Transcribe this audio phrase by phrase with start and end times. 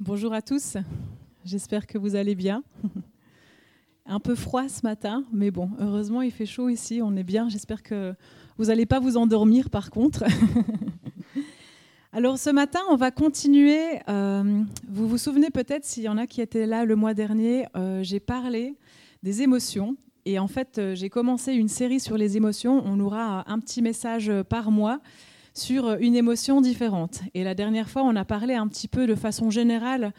[0.00, 0.76] Bonjour à tous.
[1.44, 2.62] J'espère que vous allez bien.
[4.06, 7.48] Un peu froid ce matin, mais bon, heureusement il fait chaud ici, on est bien.
[7.48, 8.14] J'espère que
[8.58, 10.22] vous n'allez pas vous endormir par contre.
[12.12, 13.98] Alors ce matin, on va continuer.
[14.08, 17.66] Euh, vous vous souvenez peut-être, s'il y en a qui étaient là le mois dernier,
[17.76, 18.76] euh, j'ai parlé
[19.24, 19.96] des émotions.
[20.24, 22.82] Et en fait, euh, j'ai commencé une série sur les émotions.
[22.86, 25.00] On aura un petit message par mois
[25.58, 27.20] sur une émotion différente.
[27.34, 30.12] Et la dernière fois, on a parlé un petit peu de façon générale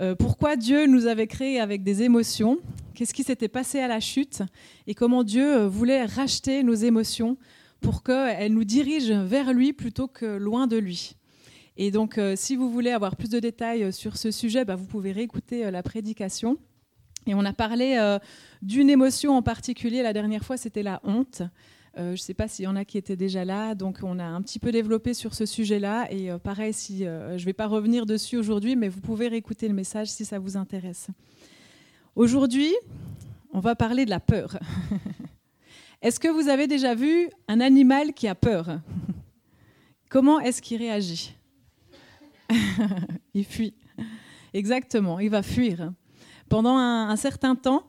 [0.00, 2.58] euh, pourquoi Dieu nous avait créés avec des émotions,
[2.94, 4.42] qu'est-ce qui s'était passé à la chute
[4.86, 7.36] et comment Dieu euh, voulait racheter nos émotions
[7.80, 11.16] pour qu'elles nous dirigent vers lui plutôt que loin de lui.
[11.76, 14.86] Et donc, euh, si vous voulez avoir plus de détails sur ce sujet, bah, vous
[14.86, 16.58] pouvez réécouter la prédication.
[17.26, 18.18] Et on a parlé
[18.62, 21.42] d'une émotion en particulier la dernière fois, c'était la honte.
[21.98, 24.20] Euh, je ne sais pas s'il y en a qui étaient déjà là, donc on
[24.20, 26.06] a un petit peu développé sur ce sujet-là.
[26.12, 29.26] Et euh, pareil, si, euh, je ne vais pas revenir dessus aujourd'hui, mais vous pouvez
[29.26, 31.08] réécouter le message si ça vous intéresse.
[32.14, 32.72] Aujourd'hui,
[33.52, 34.58] on va parler de la peur.
[36.02, 38.78] est-ce que vous avez déjà vu un animal qui a peur?
[40.08, 41.34] Comment est-ce qu'il réagit?
[43.34, 43.74] Il fuit.
[44.54, 45.92] Exactement, il va fuir.
[46.48, 47.84] Pendant un certain temps,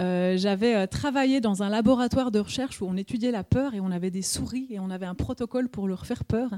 [0.00, 3.80] euh, j'avais euh, travaillé dans un laboratoire de recherche où on étudiait la peur et
[3.80, 6.50] on avait des souris et on avait un protocole pour leur faire peur.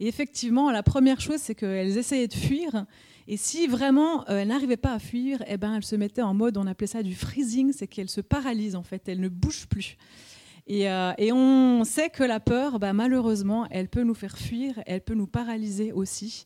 [0.00, 2.86] Et effectivement, la première chose, c'est qu'elles essayaient de fuir.
[3.28, 6.32] Et si vraiment euh, elles n'arrivaient pas à fuir, eh ben, elles se mettaient en
[6.32, 9.66] mode, on appelait ça du freezing, c'est qu'elles se paralysent en fait, elles ne bougent
[9.68, 9.98] plus.
[10.68, 10.88] Et,
[11.32, 15.28] on sait que la peur, bah, malheureusement, elle peut nous faire fuir, elle peut nous
[15.28, 16.44] paralyser aussi.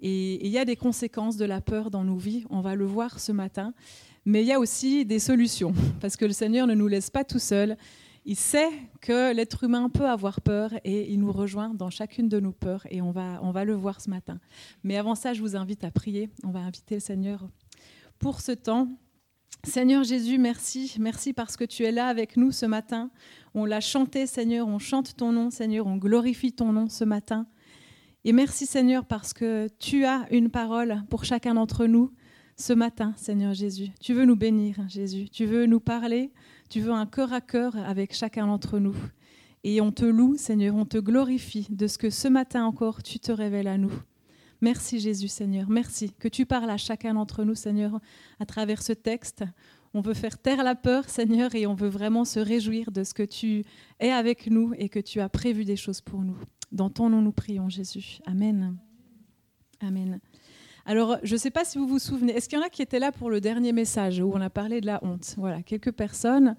[0.00, 2.86] Et il y a des conséquences de la peur dans nos vies, on va le
[2.86, 3.74] voir ce matin.
[4.30, 7.24] Mais il y a aussi des solutions, parce que le Seigneur ne nous laisse pas
[7.24, 7.76] tout seuls.
[8.24, 12.38] Il sait que l'être humain peut avoir peur et il nous rejoint dans chacune de
[12.38, 14.38] nos peurs et on va, on va le voir ce matin.
[14.84, 16.30] Mais avant ça, je vous invite à prier.
[16.44, 17.48] On va inviter le Seigneur
[18.20, 18.86] pour ce temps.
[19.64, 20.94] Seigneur Jésus, merci.
[21.00, 23.10] Merci parce que tu es là avec nous ce matin.
[23.54, 24.68] On l'a chanté, Seigneur.
[24.68, 25.88] On chante ton nom, Seigneur.
[25.88, 27.48] On glorifie ton nom ce matin.
[28.24, 32.12] Et merci, Seigneur, parce que tu as une parole pour chacun d'entre nous
[32.60, 33.88] ce matin, Seigneur Jésus.
[34.00, 35.28] Tu veux nous bénir, Jésus.
[35.30, 36.30] Tu veux nous parler.
[36.68, 38.94] Tu veux un cœur à cœur avec chacun d'entre nous.
[39.64, 43.18] Et on te loue, Seigneur, on te glorifie de ce que ce matin encore tu
[43.18, 43.92] te révèles à nous.
[44.60, 45.70] Merci Jésus, Seigneur.
[45.70, 47.98] Merci que tu parles à chacun d'entre nous, Seigneur,
[48.38, 49.42] à travers ce texte.
[49.94, 53.14] On veut faire taire la peur, Seigneur, et on veut vraiment se réjouir de ce
[53.14, 53.64] que tu
[53.98, 56.38] es avec nous et que tu as prévu des choses pour nous.
[56.72, 58.20] Dans ton nom, nous prions, Jésus.
[58.26, 58.76] Amen.
[59.80, 60.20] Amen.
[60.90, 62.82] Alors, je ne sais pas si vous vous souvenez, est-ce qu'il y en a qui
[62.82, 65.36] étaient là pour le dernier message où on a parlé de la honte?
[65.38, 66.56] Voilà, quelques personnes.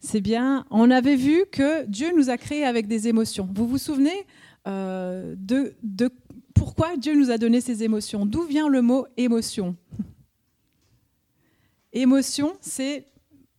[0.00, 0.64] C'est bien.
[0.70, 3.46] On avait vu que Dieu nous a créés avec des émotions.
[3.54, 4.26] Vous vous souvenez
[4.66, 6.08] euh, de, de
[6.54, 8.24] pourquoi Dieu nous a donné ces émotions?
[8.24, 9.76] D'où vient le mot émotion?
[11.92, 13.08] Émotion, c'est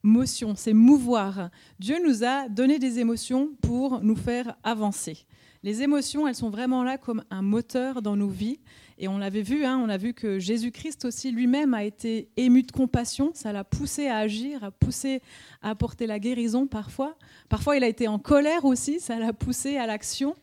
[0.01, 1.51] motion, c'est mouvoir.
[1.79, 5.27] Dieu nous a donné des émotions pour nous faire avancer.
[5.65, 8.59] Les émotions, elles sont vraiment là comme un moteur dans nos vies.
[8.99, 12.61] Et on l'avait vu, hein, on a vu que Jésus-Christ aussi lui-même a été ému
[12.61, 15.23] de compassion, ça l'a poussé à agir, a poussé
[15.63, 17.17] à apporter la guérison parfois.
[17.49, 20.35] Parfois il a été en colère aussi, ça l'a poussé à l'action.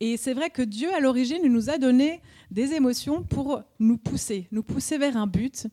[0.00, 2.20] Et c'est vrai que Dieu à l'origine nous a donné
[2.50, 5.66] des émotions pour nous pousser, nous pousser vers un but.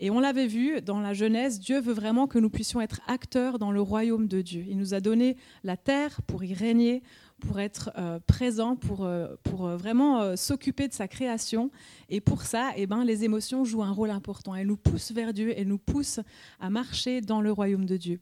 [0.00, 3.58] Et on l'avait vu dans la Genèse, Dieu veut vraiment que nous puissions être acteurs
[3.58, 4.64] dans le royaume de Dieu.
[4.68, 7.02] Il nous a donné la terre pour y régner,
[7.40, 11.70] pour être euh, présent, pour, euh, pour euh, vraiment s'occuper de sa création.
[12.08, 14.54] Et pour ça, eh ben, les émotions jouent un rôle important.
[14.54, 16.20] Elles nous poussent vers Dieu, elles nous poussent
[16.60, 18.20] à marcher dans le royaume de Dieu.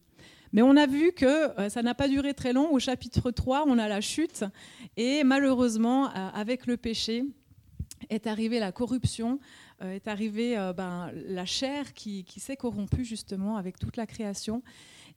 [0.52, 2.70] Mais on a vu que ça n'a pas duré très long.
[2.72, 4.44] Au chapitre 3, on a la chute.
[4.98, 7.24] Et malheureusement, avec le péché,
[8.10, 9.40] est arrivée la corruption,
[9.80, 14.62] est arrivée ben, la chair qui, qui s'est corrompue justement avec toute la création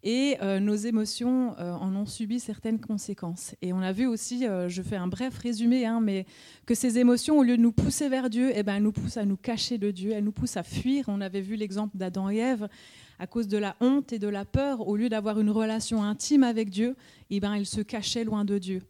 [0.05, 3.55] et euh, nos émotions euh, en ont subi certaines conséquences.
[3.63, 6.27] Et on a vu aussi, euh, je fais un bref résumé, hein, mais
[6.67, 9.17] que ces émotions, au lieu de nous pousser vers Dieu, eh ben, elles nous poussent
[9.17, 11.05] à nous cacher de Dieu, elles nous poussent à fuir.
[11.07, 12.69] On avait vu l'exemple d'Adam et Ève,
[13.17, 16.43] à cause de la honte et de la peur, au lieu d'avoir une relation intime
[16.43, 16.95] avec Dieu,
[17.31, 18.83] eh ben, ils se cachaient loin de Dieu.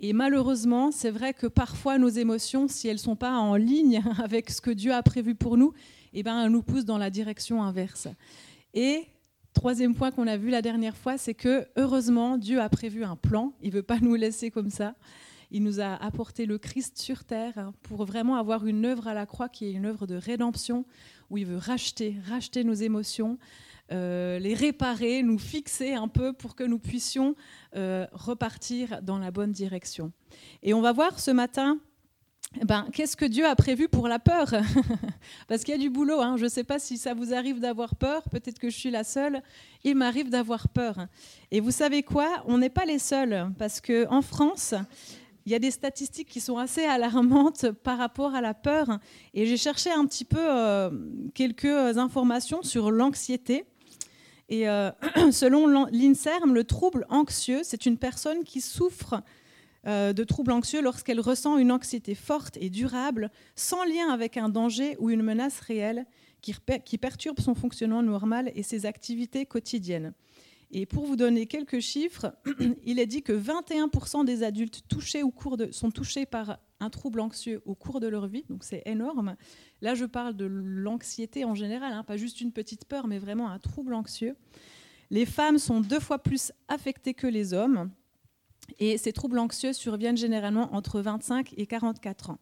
[0.00, 4.02] Et malheureusement, c'est vrai que parfois nos émotions, si elles ne sont pas en ligne
[4.24, 5.74] avec ce que Dieu a prévu pour nous,
[6.14, 8.08] eh ben, elles nous poussent dans la direction inverse.
[8.72, 9.04] Et
[9.54, 13.16] Troisième point qu'on a vu la dernière fois, c'est que heureusement, Dieu a prévu un
[13.16, 13.52] plan.
[13.62, 14.94] Il ne veut pas nous laisser comme ça.
[15.50, 19.26] Il nous a apporté le Christ sur terre pour vraiment avoir une œuvre à la
[19.26, 20.86] croix qui est une œuvre de rédemption,
[21.28, 23.38] où il veut racheter, racheter nos émotions,
[23.92, 27.36] euh, les réparer, nous fixer un peu pour que nous puissions
[27.76, 30.12] euh, repartir dans la bonne direction.
[30.62, 31.78] Et on va voir ce matin
[32.60, 34.52] ben, qu'est-ce que Dieu a prévu pour la peur?
[35.48, 36.20] Parce qu'il y a du boulot.
[36.20, 36.36] Hein.
[36.36, 38.22] Je ne sais pas si ça vous arrive d'avoir peur.
[38.30, 39.42] Peut-être que je suis la seule.
[39.84, 41.06] Il m'arrive d'avoir peur.
[41.50, 42.42] Et vous savez quoi?
[42.46, 43.50] On n'est pas les seuls.
[43.58, 44.74] Parce qu'en France,
[45.46, 48.98] il y a des statistiques qui sont assez alarmantes par rapport à la peur.
[49.34, 50.90] Et j'ai cherché un petit peu euh,
[51.34, 51.64] quelques
[51.98, 53.64] informations sur l'anxiété.
[54.48, 54.90] Et euh,
[55.32, 59.22] selon l'INSERM, le trouble anxieux, c'est une personne qui souffre
[59.86, 64.48] euh, de troubles anxieux lorsqu'elle ressent une anxiété forte et durable, sans lien avec un
[64.48, 66.06] danger ou une menace réelle
[66.40, 70.12] qui, perturbe son fonctionnement normal et ses activités quotidiennes.
[70.70, 72.34] Et pour vous donner quelques chiffres,
[72.84, 76.90] il est dit que 21% des adultes touchés au cours de, sont touchés par un
[76.90, 79.36] trouble anxieux au cours de leur vie, donc c'est énorme.
[79.82, 83.50] Là, je parle de l'anxiété en général, hein, pas juste une petite peur, mais vraiment
[83.50, 84.34] un trouble anxieux.
[85.10, 87.90] Les femmes sont deux fois plus affectées que les hommes.
[88.78, 92.38] Et ces troubles anxieux surviennent généralement entre 25 et 44 ans.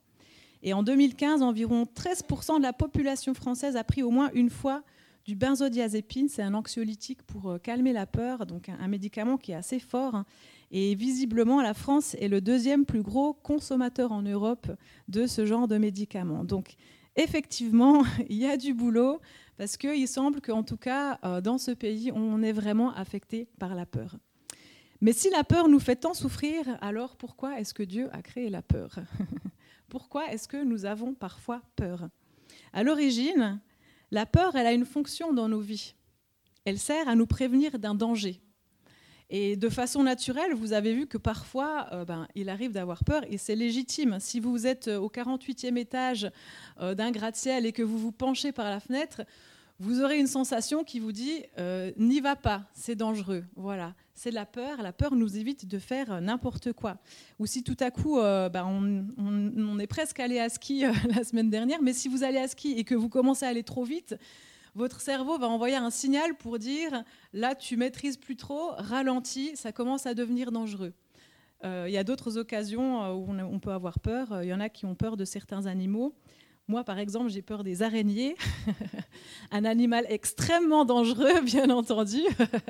[0.63, 4.83] Et en 2015, environ 13% de la population française a pris au moins une fois
[5.25, 6.29] du benzodiazépine.
[6.29, 10.15] C'est un anxiolytique pour euh, calmer la peur, donc un médicament qui est assez fort.
[10.15, 10.27] Hein.
[10.71, 14.71] Et visiblement, la France est le deuxième plus gros consommateur en Europe
[15.09, 16.45] de ce genre de médicaments.
[16.45, 16.77] Donc,
[17.17, 19.21] effectivement, il y a du boulot
[19.57, 23.75] parce qu'il semble qu'en tout cas, euh, dans ce pays, on est vraiment affecté par
[23.75, 24.17] la peur.
[25.01, 28.51] Mais si la peur nous fait tant souffrir, alors pourquoi est-ce que Dieu a créé
[28.51, 28.97] la peur
[29.89, 32.09] Pourquoi est-ce que nous avons parfois peur
[32.73, 33.61] À l'origine,
[34.11, 35.95] la peur, elle a une fonction dans nos vies.
[36.65, 38.41] Elle sert à nous prévenir d'un danger.
[39.31, 43.23] Et de façon naturelle, vous avez vu que parfois, euh, ben, il arrive d'avoir peur
[43.29, 44.19] et c'est légitime.
[44.19, 46.31] Si vous êtes au 48e étage
[46.81, 49.23] euh, d'un gratte-ciel et que vous vous penchez par la fenêtre,
[49.81, 53.45] vous aurez une sensation qui vous dit euh, n'y va pas, c'est dangereux.
[53.57, 54.83] Voilà, c'est la peur.
[54.83, 56.99] La peur nous évite de faire euh, n'importe quoi.
[57.39, 60.85] Ou si tout à coup, euh, bah, on, est presque allé à ski
[61.17, 63.63] la semaine dernière, mais si vous allez à ski et que vous commencez à aller
[63.63, 64.17] trop vite,
[64.75, 69.73] votre cerveau va envoyer un signal pour dire là, tu maîtrises plus trop, ralentis, ça
[69.73, 70.93] commence à devenir dangereux.
[71.63, 74.43] Il y a d'autres occasions où on, peut avoir peur.
[74.43, 76.15] Il y en a qui ont peur de certains animaux.
[76.71, 78.37] Moi, par exemple, j'ai peur des araignées,
[79.51, 82.21] un animal extrêmement dangereux, bien entendu.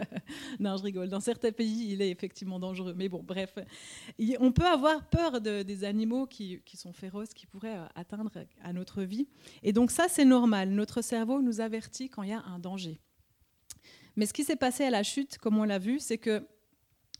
[0.59, 1.11] non, je rigole.
[1.11, 2.95] Dans certains pays, il est effectivement dangereux.
[2.97, 3.59] Mais bon, bref,
[4.39, 8.31] on peut avoir peur de, des animaux qui, qui, sont féroces, qui pourraient euh, atteindre
[8.65, 9.29] à notre vie.
[9.63, 10.71] Et donc ça, c'est normal.
[10.71, 13.03] Notre cerveau nous avertit quand il y a un danger.
[14.17, 16.43] Mais ce qui s'est passé à la chute, comme on l'a vu, c'est que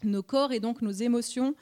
[0.03, 1.55] nos corps et donc nos émotions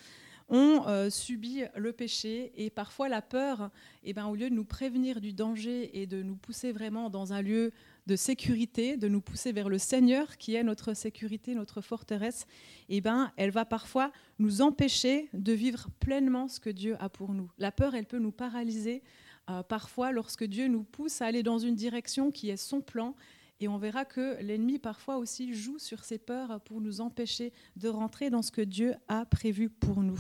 [0.49, 3.71] ont euh, subi le péché et parfois la peur,
[4.05, 7.33] eh ben, au lieu de nous prévenir du danger et de nous pousser vraiment dans
[7.33, 7.73] un lieu
[8.07, 12.47] de sécurité, de nous pousser vers le Seigneur qui est notre sécurité, notre forteresse,
[12.89, 17.35] eh ben, elle va parfois nous empêcher de vivre pleinement ce que Dieu a pour
[17.35, 17.51] nous.
[17.59, 19.03] La peur, elle peut nous paralyser
[19.51, 23.15] euh, parfois lorsque Dieu nous pousse à aller dans une direction qui est son plan
[23.61, 27.89] et on verra que l'ennemi parfois aussi joue sur ses peurs pour nous empêcher de
[27.89, 30.19] rentrer dans ce que Dieu a prévu pour nous.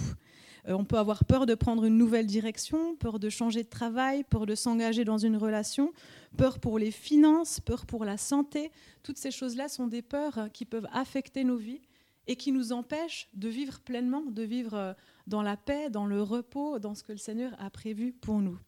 [0.66, 4.24] Euh, on peut avoir peur de prendre une nouvelle direction, peur de changer de travail,
[4.24, 5.92] peur de s'engager dans une relation,
[6.36, 8.72] peur pour les finances, peur pour la santé.
[9.02, 11.82] Toutes ces choses-là sont des peurs qui peuvent affecter nos vies
[12.26, 14.92] et qui nous empêchent de vivre pleinement, de vivre euh,
[15.28, 18.58] dans la paix, dans le repos, dans ce que le Seigneur a prévu pour nous.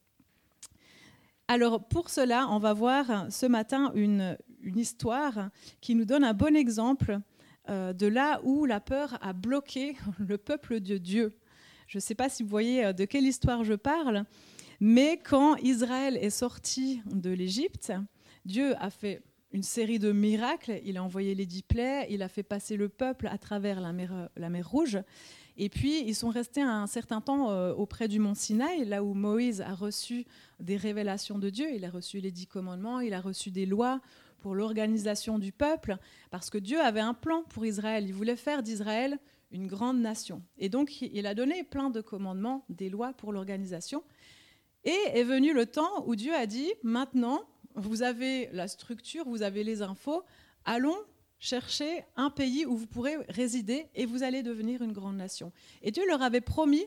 [1.48, 6.56] Alors pour cela, on va voir ce matin une, histoire qui nous donne un bon
[6.56, 7.18] exemple
[7.68, 11.36] euh, de là où la peur a bloqué le peuple de Dieu.
[11.86, 14.24] Je ne sais pas si vous voyez euh, de quelle histoire je parle,
[14.80, 17.92] mais quand Israël est sorti de l'Égypte,
[18.44, 20.80] Dieu a fait une série de miracles.
[20.84, 23.92] Il a envoyé les dix plaies, il a fait passer le peuple à travers la
[23.92, 24.98] mer, mer Rouge.
[25.56, 29.12] Et puis, ils sont restés un certain temps euh, auprès du mont Sinaï, là où
[29.12, 30.24] Moïse a reçu
[30.58, 31.66] des révélations de Dieu.
[31.74, 34.00] Il a reçu les dix commandements, il a reçu des lois
[34.40, 35.96] pour l'organisation du peuple,
[36.30, 38.04] parce que Dieu avait un plan pour Israël.
[38.06, 39.18] Il voulait faire d'Israël
[39.50, 40.42] une grande nation.
[40.58, 44.02] Et donc, il a donné plein de commandements, des lois pour l'organisation.
[44.84, 47.42] Et est venu le temps où Dieu a dit, maintenant,
[47.74, 50.22] vous avez la structure, vous avez les infos,
[50.64, 50.96] allons
[51.38, 55.52] cherchez un pays où vous pourrez résider et vous allez devenir une grande nation.
[55.82, 56.86] Et Dieu leur avait promis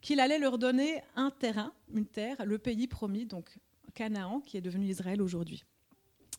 [0.00, 3.58] qu'il allait leur donner un terrain, une terre, le pays promis, donc
[3.94, 5.64] Canaan, qui est devenu Israël aujourd'hui.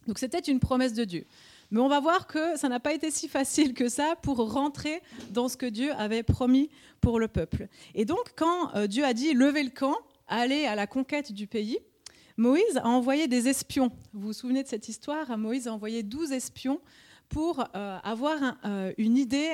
[0.08, 1.26] Donc c'était une promesse de Dieu.
[1.70, 5.02] Mais on va voir que ça n'a pas été si facile que ça pour rentrer
[5.30, 7.68] dans ce que Dieu avait promis pour le peuple.
[7.96, 9.96] Et donc quand euh, Dieu a dit levez le camp,
[10.28, 11.80] allez à la conquête du pays,
[12.38, 13.92] Moïse a envoyé des espions.
[14.14, 15.38] Vous vous souvenez de cette histoire?
[15.38, 16.82] Moïse a envoyé 12 espions
[17.32, 19.52] pour euh, avoir euh, une idée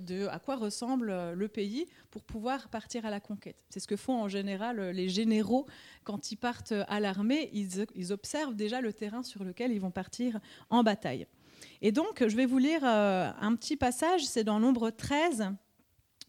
[0.00, 3.56] de à quoi ressemble le pays pour pouvoir partir à la conquête.
[3.70, 5.66] C'est ce que font en général les généraux
[6.02, 7.48] quand ils partent à l'armée.
[7.52, 11.26] Ils, observent déjà le terrain sur lequel ils vont partir en bataille.
[11.82, 15.50] Et donc, je vais vous lire un petit passage, c'est dans Nombre 13.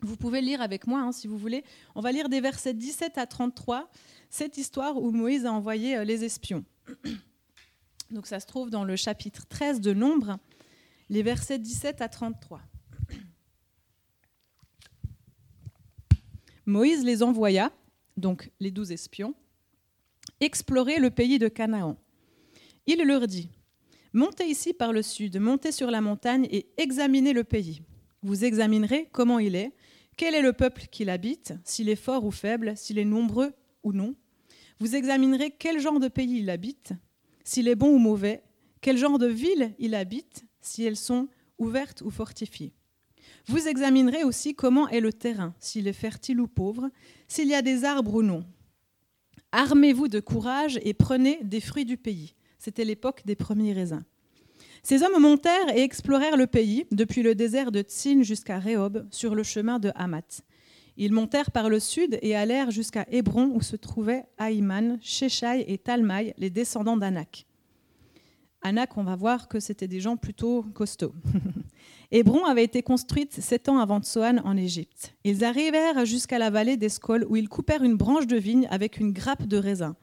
[0.02, 1.64] Vous pouvez lire avec moi hein, si vous voulez.
[1.96, 3.90] On va lire des versets 17 à 33,
[4.30, 6.64] cette histoire où Moïse a envoyé les espions.
[8.12, 10.38] Donc ça se trouve dans le chapitre 13 de Nombre,
[11.12, 12.62] les versets 17 à 33.
[16.66, 17.72] Moïse les envoya,
[18.16, 19.36] donc les douze espions,
[20.40, 21.98] explorer le pays de Canaan.
[22.88, 23.50] Il leur dit,
[24.14, 27.82] Montez ici par le sud, montez sur la montagne et examinez le pays.
[28.24, 29.74] Vous examinerez comment il est,
[30.16, 33.54] quel est le peuple qui l'habite, s'il est fort ou faible, s'il est nombreux
[33.84, 34.16] ou non.
[34.80, 36.94] Vous examinerez quel genre de pays il habite,
[37.44, 38.44] s'il est bon ou mauvais,
[38.80, 41.28] quel genre de ville il habite, si elles sont
[41.58, 42.74] ouvertes ou fortifiées.
[43.48, 46.90] Vous examinerez aussi comment est le terrain, s'il est fertile ou pauvre,
[47.28, 48.46] s'il y a des arbres ou non.
[49.52, 52.36] Armez-vous de courage et prenez des fruits du pays.
[52.58, 54.04] C'était l'époque des premiers raisins.
[54.84, 59.36] Ces hommes montèrent et explorèrent le pays, depuis le désert de Tsin jusqu'à Rehob, sur
[59.36, 60.42] le chemin de Hamath.
[60.98, 65.78] Ils montèrent par le sud et allèrent jusqu'à Hébron où se trouvaient Aïman, Sheshai et
[65.78, 67.46] Talmaï, les descendants d'Anak.
[68.64, 71.16] Anak, on va voir que c'était des gens plutôt costauds.
[72.12, 75.16] Hébron avait été construite sept ans avant Tsoan en Égypte.
[75.24, 79.14] Ils arrivèrent jusqu'à la vallée d'Escol où ils coupèrent une branche de vigne avec une
[79.14, 79.96] grappe de raisin.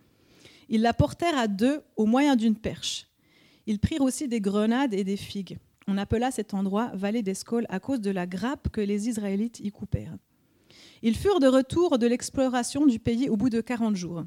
[0.68, 3.06] Ils la portèrent à deux au moyen d'une perche.
[3.66, 5.58] Ils prirent aussi des grenades et des figues.
[5.86, 9.70] On appela cet endroit vallée d'Escol à cause de la grappe que les Israélites y
[9.70, 10.16] coupèrent.
[11.02, 14.24] Ils furent de retour de l'exploration du pays au bout de quarante jours.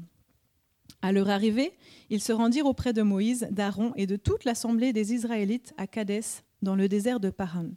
[1.02, 1.72] À leur arrivée,
[2.10, 6.44] ils se rendirent auprès de Moïse, d'Aaron et de toute l'assemblée des Israélites à Kadès,
[6.62, 7.70] dans le désert de Paran.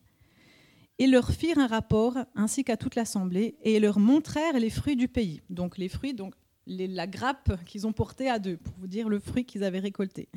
[0.99, 5.07] Ils leur firent un rapport, ainsi qu'à toute l'assemblée, et leur montrèrent les fruits du
[5.07, 5.41] pays.
[5.49, 6.35] Donc les fruits, donc
[6.67, 10.29] la grappe qu'ils ont portée à deux, pour vous dire le fruit qu'ils avaient récolté.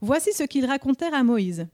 [0.00, 1.68] Voici ce qu'ils racontèrent à Moïse.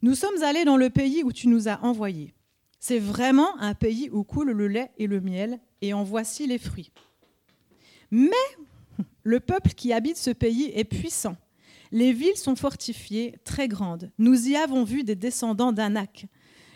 [0.00, 2.32] Nous sommes allés dans le pays où tu nous as envoyés.
[2.78, 6.58] C'est vraiment un pays où coule le lait et le miel, et en voici les
[6.58, 6.92] fruits.
[8.10, 8.30] Mais
[9.28, 11.36] le peuple qui habite ce pays est puissant.
[11.92, 14.10] Les villes sont fortifiées, très grandes.
[14.16, 16.24] Nous y avons vu des descendants d'Anak.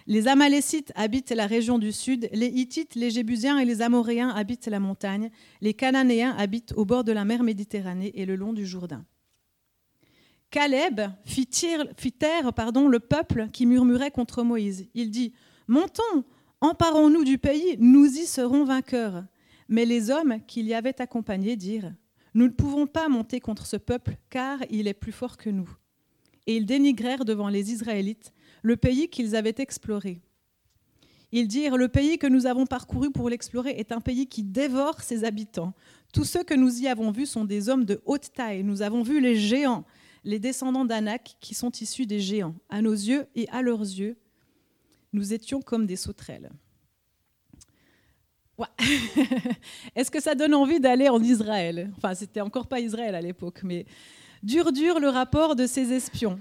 [0.06, 4.66] Les Amalécites habitent la région du sud, les Hittites, les Jébusiens et les Amoréens habitent
[4.66, 5.30] la montagne,
[5.62, 9.06] les Cananéens habitent au bord de la mer Méditerranée et le long du Jourdain.
[10.50, 14.88] Caleb fit, taire le peuple qui murmurait contre Moïse.
[14.92, 15.32] Il dit
[15.68, 16.24] Montons,
[16.60, 19.24] emparons-nous du pays, nous y serons vainqueurs.
[19.70, 21.94] Mais les hommes qui l'y avaient accompagné dirent
[22.34, 25.68] Nous ne pouvons pas monter contre ce peuple, car il est plus fort que nous.
[26.46, 30.20] Et ils dénigrèrent devant les Israélites le pays qu'ils avaient exploré.
[31.32, 35.00] Ils dirent Le pays que nous avons parcouru pour l'explorer est un pays qui dévore
[35.00, 35.72] ses habitants.
[36.12, 38.62] Tous ceux que nous y avons vus sont des hommes de haute taille.
[38.62, 39.84] Nous avons vu les géants,
[40.24, 42.54] les descendants d'Anak, qui sont issus des géants.
[42.68, 44.16] À nos yeux et à leurs yeux,
[45.12, 46.50] nous étions comme des sauterelles.
[49.96, 51.90] Est-ce que ça donne envie d'aller en Israël?
[51.96, 53.86] Enfin, c'était encore pas Israël à l'époque, mais
[54.42, 56.38] dur, dur le rapport de ces espions.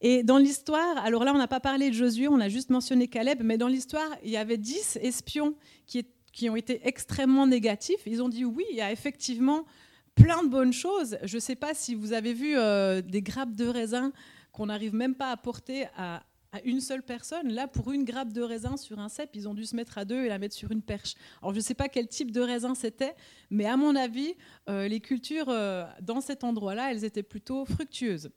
[0.00, 3.08] Et dans l'histoire, alors là, on n'a pas parlé de Josué, on a juste mentionné
[3.08, 5.54] Caleb, mais dans l'histoire, il y avait dix espions
[5.86, 8.00] qui, qui ont été extrêmement négatifs.
[8.06, 9.64] Ils ont dit oui, il y a effectivement
[10.14, 11.18] plein de bonnes choses.
[11.24, 14.12] Je ne sais pas si vous avez vu euh, des grappes de raisin
[14.52, 17.52] qu'on n'arrive même pas à porter à, à une seule personne.
[17.52, 20.04] Là, pour une grappe de raisin sur un cep, ils ont dû se mettre à
[20.04, 21.14] deux et la mettre sur une perche.
[21.42, 23.14] Alors, je ne sais pas quel type de raisin c'était,
[23.50, 24.34] mais à mon avis,
[24.68, 28.30] euh, les cultures euh, dans cet endroit-là, elles étaient plutôt fructueuses.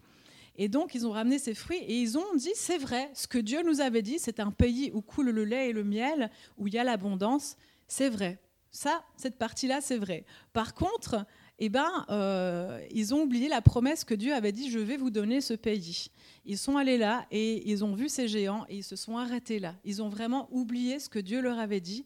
[0.57, 3.37] Et donc, ils ont ramené ces fruits et ils ont dit, c'est vrai, ce que
[3.37, 6.67] Dieu nous avait dit, c'est un pays où coule le lait et le miel, où
[6.67, 7.55] il y a l'abondance,
[7.87, 8.39] c'est vrai.
[8.71, 10.25] Ça, cette partie-là, c'est vrai.
[10.53, 11.25] Par contre,
[11.63, 15.11] eh ben, euh, ils ont oublié la promesse que Dieu avait dit, je vais vous
[15.11, 16.07] donner ce pays.
[16.43, 19.59] Ils sont allés là et ils ont vu ces géants et ils se sont arrêtés
[19.59, 19.75] là.
[19.85, 22.03] Ils ont vraiment oublié ce que Dieu leur avait dit.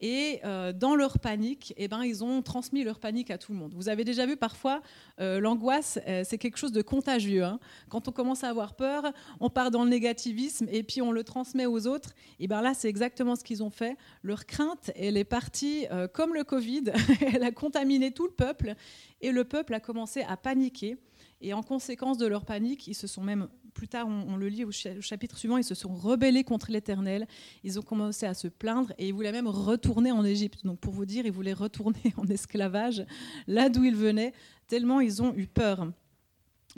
[0.00, 3.58] Et euh, dans leur panique, eh ben, ils ont transmis leur panique à tout le
[3.58, 3.72] monde.
[3.74, 4.82] Vous avez déjà vu parfois,
[5.20, 7.44] euh, l'angoisse, euh, c'est quelque chose de contagieux.
[7.44, 7.58] Hein.
[7.88, 9.04] Quand on commence à avoir peur,
[9.40, 12.10] on part dans le négativisme et puis on le transmet aux autres.
[12.40, 13.96] Et ben là, c'est exactement ce qu'ils ont fait.
[14.22, 16.84] Leur crainte, elle est partie comme le Covid.
[17.34, 18.74] elle a contaminé tout le peuple
[19.20, 20.98] et le peuple a commencé à paniquer.
[21.40, 24.64] Et en conséquence de leur panique, ils se sont même, plus tard on, le lit
[24.64, 27.26] au chapitre suivant, ils se sont rebellés contre l'Éternel,
[27.62, 30.64] ils ont commencé à se plaindre et ils voulaient même retourner en Égypte.
[30.64, 33.04] Donc pour vous dire, ils voulaient retourner en esclavage,
[33.46, 34.32] là d'où ils venaient,
[34.66, 35.92] tellement ils ont eu peur.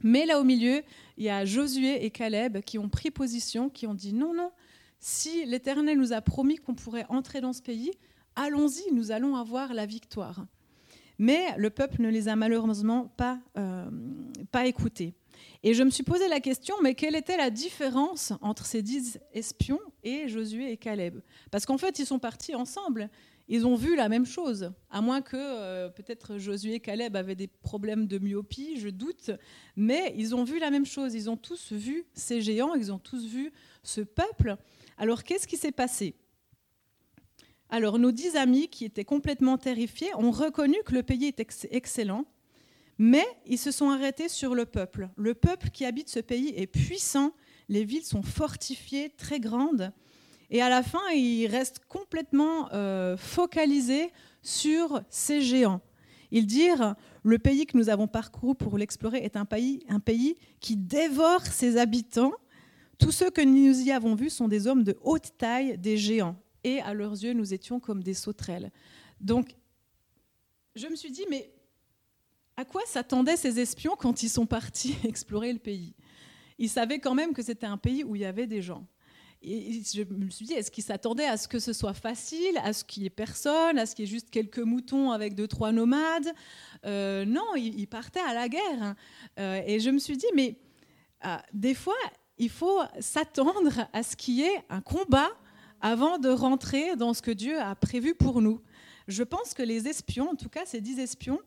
[0.03, 0.83] Mais là au milieu,
[1.17, 4.51] il y a Josué et Caleb qui ont pris position, qui ont dit non, non,
[5.01, 7.93] si l'Éternel nous a promis qu'on pourrait entrer dans ce pays,
[8.35, 10.47] allons-y, nous allons avoir la victoire.
[11.19, 13.91] Mais le peuple ne les a malheureusement pas, euh,
[14.53, 15.15] pas écoutés.
[15.63, 19.19] Et je me suis posé la question, mais quelle était la différence entre ces dix
[19.33, 21.21] espions et Josué et Caleb?
[21.51, 23.11] Parce qu'en fait, ils sont partis ensemble.
[23.49, 27.35] Ils ont vu la même chose, à moins que euh, peut-être Josué et Caleb avaient
[27.35, 29.31] des problèmes de myopie, je doute,
[29.75, 31.15] mais ils ont vu la même chose.
[31.15, 33.51] Ils ont tous vu ces géants, ils ont tous vu
[33.83, 34.57] ce peuple.
[34.99, 36.15] Alors qu'est-ce qui s'est passé?
[37.71, 42.25] Alors nos dix amis, qui étaient complètement terrifiés, ont reconnu que le pays est excellent,
[42.97, 45.11] mais ils se sont arrêtés sur le peuple.
[45.17, 47.33] Le peuple qui habite ce pays est puissant,
[47.69, 49.93] les villes sont fortifiées, très grandes.
[50.51, 54.11] Et à la fin, ils restent complètement euh, focalisés
[54.43, 55.83] sur ces géants.
[56.31, 60.37] Ils disent, le pays que nous avons parcouru pour l'explorer est un pays, un pays
[60.61, 62.33] qui dévore ses habitants.
[62.99, 66.37] Tous ceux que nous y avons vus sont des hommes de haute taille, des géants.
[66.69, 68.71] Et à leurs yeux, nous étions comme des sauterelles.
[69.23, 69.57] Donc,
[70.77, 71.51] je me suis dit, mais
[72.59, 75.95] à quoi s'attendaient ces espions quand ils sont partis explorer le pays?
[76.59, 78.87] Ils savaient quand même que c'était un pays où il y avait des gens.
[79.41, 82.75] Et je me suis dit, est-ce qu'ils s'attendaient à ce que ce soit facile, à
[82.75, 85.49] ce qu'il n'y ait personne, à ce qu'il y ait juste quelques moutons avec deux,
[85.49, 86.35] trois nomades?
[86.85, 88.95] Euh, Non, ils, partaient à la guerre.
[89.39, 90.59] Euh, et je me suis dit, mais
[91.25, 91.97] euh, des fois,
[92.37, 95.31] il faut s'attendre à ce qu'il y ait un combat
[95.81, 98.61] avant de rentrer dans ce que Dieu a prévu pour nous.
[99.07, 101.41] Je pense que les espions, en tout cas ces dix espions,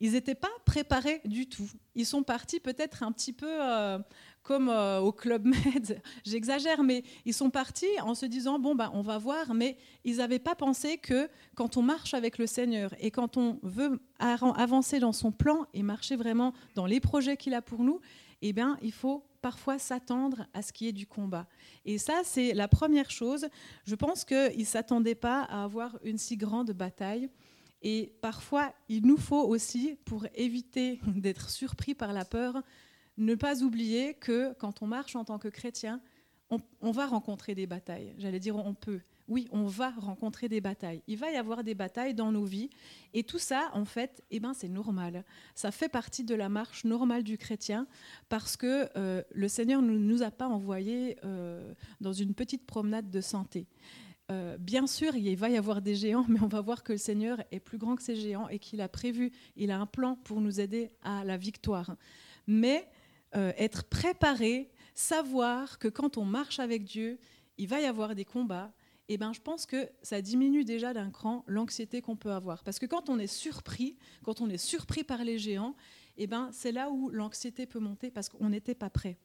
[0.00, 1.68] ils n'étaient pas préparés du tout.
[1.94, 3.98] Ils sont partis peut-être un petit peu euh,
[4.42, 8.90] comme euh, au Club Med, j'exagère, mais ils sont partis en se disant, bon, bah,
[8.94, 12.94] on va voir, mais ils n'avaient pas pensé que quand on marche avec le Seigneur
[13.00, 17.54] et quand on veut avancer dans son plan et marcher vraiment dans les projets qu'il
[17.54, 18.00] a pour nous,
[18.40, 21.46] eh bien, il faut parfois s'attendre à ce qui est du combat.
[21.84, 23.48] Et ça, c'est la première chose.
[23.84, 27.30] Je pense qu'ils ne s'attendaient pas à avoir une si grande bataille.
[27.82, 32.62] Et parfois, il nous faut aussi, pour éviter d'être surpris par la peur,
[33.16, 36.00] ne pas oublier que quand on marche en tant que chrétien,
[36.80, 38.14] on, va rencontrer des batailles.
[38.18, 39.00] J'allais dire on peut.
[39.28, 41.02] Oui, on va rencontrer des batailles.
[41.06, 42.70] Il va y avoir des batailles dans nos vies.
[43.12, 45.22] Et tout ça, en fait, eh ben, c'est normal.
[45.54, 47.86] Ça fait partie de la marche normale du chrétien
[48.30, 53.10] parce que euh, le Seigneur ne nous, a pas envoyés euh, dans une petite promenade
[53.10, 53.66] de santé.
[54.30, 56.98] Euh, bien sûr, il va y avoir des géants, mais on va voir que le
[56.98, 60.16] Seigneur est plus grand que ces géants et qu'il a prévu, il a un plan
[60.16, 61.96] pour nous aider à la victoire.
[62.46, 62.88] Mais
[63.34, 67.18] être préparé, savoir que quand on marche avec Dieu,
[67.58, 68.72] il va y avoir des combats,
[69.08, 72.62] eh ben, je pense que ça diminue déjà d'un cran l'anxiété qu'on peut avoir.
[72.62, 75.74] Parce que quand on est surpris, quand on est surpris par les géants,
[76.18, 79.16] eh ben, c'est là où l'anxiété peut monter parce qu'on n'était pas prêt.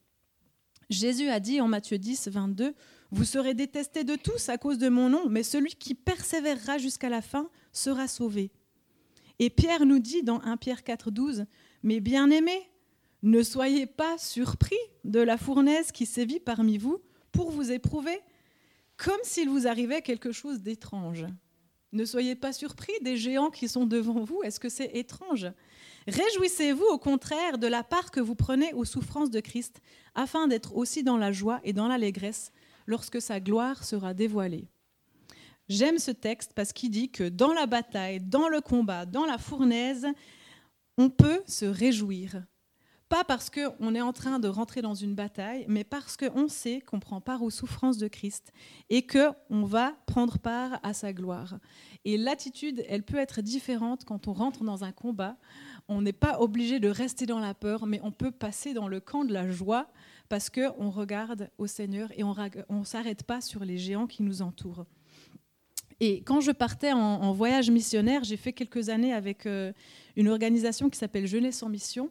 [0.90, 2.74] Jésus a dit en Matthieu 10, 22,
[3.12, 7.10] Vous serez détestés de tous à cause de mon nom, mais celui qui persévérera jusqu'à
[7.10, 8.52] la fin sera sauvé.
[9.40, 11.46] Et Pierre nous dit dans 1 Pierre 4, 12,
[11.84, 12.70] Mais bien-aimés,
[13.24, 18.20] ne soyez pas surpris de la fournaise qui sévit parmi vous pour vous éprouver,
[19.04, 21.26] comme s'il vous arrivait quelque chose d'étrange.
[21.92, 24.42] Ne soyez pas surpris des géants qui sont devant vous.
[24.44, 25.48] Est-ce que c'est étrange?
[26.08, 29.82] Réjouissez-vous au contraire de la part que vous prenez aux souffrances de Christ,
[30.16, 32.52] afin d'être aussi dans la joie et dans l'allégresse
[32.88, 34.70] lorsque sa gloire sera dévoilée.
[35.70, 39.38] J'aime ce texte parce qu'il dit que dans la bataille, dans le combat, dans la
[39.38, 40.08] fournaise,
[40.98, 42.44] on peut se réjouir.
[43.14, 46.82] Pas parce qu'on est en train de rentrer dans une bataille, mais parce qu'on sait
[46.82, 48.52] qu'on prend part aux souffrances de Christ
[48.90, 51.60] et qu'on va prendre part à sa gloire.
[52.06, 55.38] Et l'attitude, elle peut être différente quand on rentre dans un combat
[55.88, 59.00] on n'est pas obligé de rester dans la peur, mais on peut passer dans le
[59.00, 59.90] camp de la joie
[60.28, 64.42] parce qu'on regarde au Seigneur et on ne s'arrête pas sur les géants qui nous
[64.42, 64.86] entourent.
[66.00, 69.72] Et quand je partais en, voyage missionnaire, j'ai fait quelques années avec euh,
[70.16, 72.10] une organisation qui s'appelle Jeunesse en mission.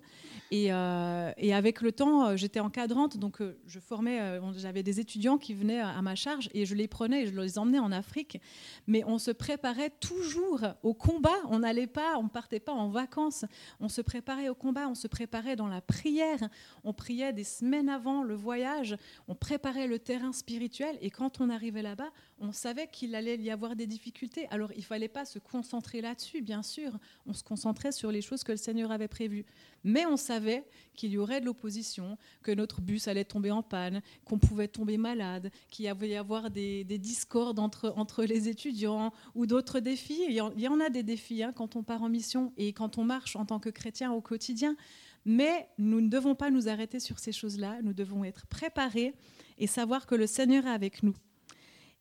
[0.52, 4.20] Euh, et, avec le temps, euh, j'étais encadrante, donc euh, je formais,
[4.56, 7.58] j'avais des étudiants qui venaient à ma charge et je les prenais et je les
[7.58, 8.38] emmenais en Afrique.
[8.86, 11.30] Mais on se préparait toujours au combat.
[11.48, 13.44] On n'allait pas, on partait pas en vacances.
[13.80, 16.48] On se préparait au combat, on se préparait dans la prière.
[16.84, 18.96] On priait des semaines avant le voyage.
[19.28, 22.10] On préparait le terrain spirituel et quand on arrivait là-bas,
[22.40, 24.46] on savait qu'il allait y avoir des difficultés.
[24.50, 26.98] Alors il fallait pas se concentrer là-dessus, bien sûr.
[27.26, 29.44] On se concentrait sur les choses que le Seigneur avait prévues.
[29.84, 34.02] Mais on savait qu'il y aurait de l'opposition, que notre bus allait tomber en panne,
[34.24, 39.80] qu'on pouvait tomber malade, qu'il y avoir des, discordes entre, entre les étudiants ou d'autres
[39.80, 40.22] défis.
[40.28, 43.04] Il y en a des défis hein, quand on part en mission et quand on
[43.04, 44.76] marche en tant que chrétien au quotidien.
[45.24, 47.78] Mais nous ne devons pas nous arrêter sur ces choses-là.
[47.82, 49.14] Nous devons être préparés
[49.58, 51.14] et savoir que le Seigneur est avec nous.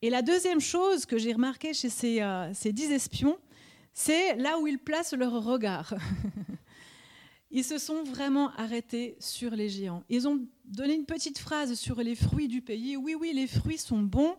[0.01, 3.37] Et la deuxième chose que j'ai remarqué chez ces, euh, ces dix espions,
[3.93, 5.93] c'est là où ils placent leur regard.
[7.51, 10.03] ils se sont vraiment arrêtés sur les géants.
[10.09, 12.95] Ils ont donné une petite phrase sur les fruits du pays.
[12.95, 14.35] Oui, oui, les fruits sont bons,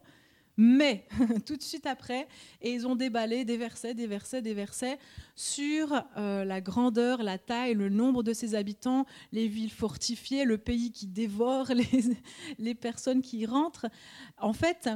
[0.56, 1.06] mais
[1.46, 2.26] tout de suite après,
[2.62, 4.98] et ils ont déballé des versets, des versets, des versets
[5.36, 10.56] sur euh, la grandeur, la taille, le nombre de ses habitants, les villes fortifiées, le
[10.58, 12.16] pays qui dévore les,
[12.58, 13.86] les personnes qui y rentrent.
[14.38, 14.88] En fait,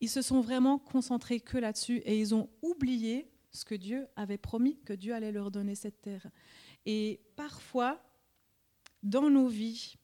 [0.00, 4.38] ils se sont vraiment concentrés que là-dessus et ils ont oublié ce que Dieu avait
[4.38, 6.26] promis, que Dieu allait leur donner cette terre.
[6.84, 8.02] Et parfois,
[9.02, 9.96] dans nos vies,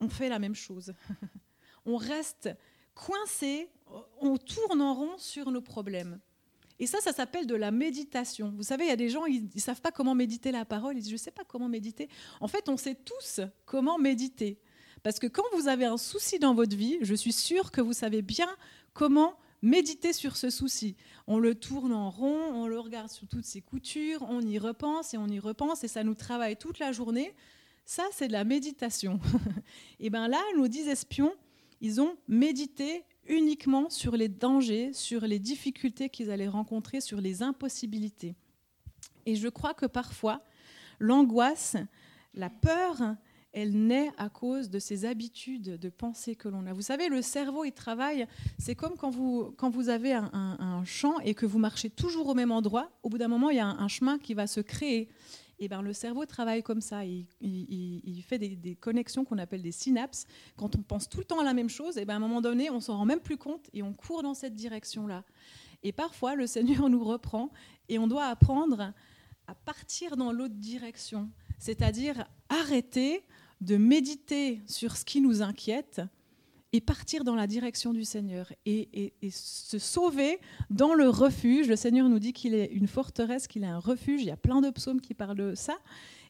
[0.00, 0.94] on fait la même chose.
[1.84, 2.48] on reste
[2.94, 3.68] coincé,
[4.20, 6.18] on tourne en rond sur nos problèmes.
[6.80, 8.52] Et ça, ça s'appelle de la méditation.
[8.56, 10.96] Vous savez, il y a des gens, ils ne savent pas comment méditer la parole.
[10.96, 12.08] Ils disent, je ne sais pas comment méditer.
[12.40, 14.58] En fait, on sait tous comment méditer.
[15.02, 17.92] Parce que quand vous avez un souci dans votre vie, je suis sûre que vous
[17.92, 18.48] savez bien
[18.94, 20.96] comment méditer sur ce souci.
[21.26, 25.14] On le tourne en rond, on le regarde sur toutes ses coutures, on y repense
[25.14, 27.34] et on y repense et ça nous travaille toute la journée.
[27.84, 29.20] Ça, c'est de la méditation.
[30.00, 31.34] et bien là, nos dix espions,
[31.80, 37.42] ils ont médité uniquement sur les dangers, sur les difficultés qu'ils allaient rencontrer, sur les
[37.42, 38.34] impossibilités.
[39.26, 40.42] Et je crois que parfois,
[40.98, 41.76] l'angoisse,
[42.34, 43.16] la peur,
[43.52, 46.72] elle naît à cause de ces habitudes de pensée que l'on a.
[46.72, 48.26] Vous savez, le cerveau, il travaille,
[48.58, 52.34] c'est comme quand vous, quand vous avez un, champ et que vous marchez toujours au
[52.34, 55.08] même endroit, au bout d'un moment, il y a un, chemin qui va se créer.
[55.58, 59.72] Et ben, le cerveau travaille comme ça, il, il, fait des, connexions qu'on appelle des
[59.72, 60.26] synapses.
[60.56, 62.40] Quand on pense tout le temps à la même chose, et ben, à un moment
[62.40, 65.24] donné, on s'en rend même plus compte et on court dans cette direction-là.
[65.82, 67.50] Et parfois, le Seigneur nous reprend
[67.88, 68.92] et on doit apprendre
[69.46, 73.24] à partir dans l'autre direction, c'est-à-dire arrêter
[73.60, 76.00] de méditer sur ce qui nous inquiète
[76.72, 80.38] et partir dans la direction du Seigneur et, se sauver
[80.70, 81.66] dans le refuge.
[81.66, 84.20] Le Seigneur nous dit qu'il est une forteresse, qu'il est un refuge.
[84.22, 85.78] Il y a plein de psaumes qui parlent de ça.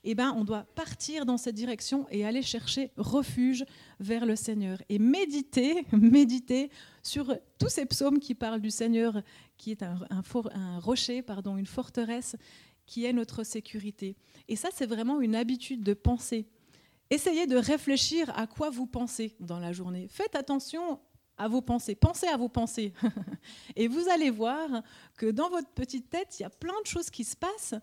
[0.04, 3.64] Eh ben, on doit partir dans cette direction et aller chercher refuge
[3.98, 6.70] vers le Seigneur et méditer, méditer
[7.02, 9.20] sur tous ces psaumes qui parlent du Seigneur,
[9.56, 12.36] qui est un, un rocher, pardon, une forteresse,
[12.88, 14.16] qui est notre sécurité.
[14.48, 16.48] Et ça, c'est vraiment une habitude de penser
[17.10, 20.08] Essayez de réfléchir à quoi vous pensez dans la journée.
[20.10, 21.00] Faites attention
[21.38, 21.94] à vos pensées.
[21.94, 22.92] Pensez à vos pensées.
[23.76, 24.82] et vous allez voir
[25.16, 27.74] que dans votre petite tête, il y a plein de choses qui se passent.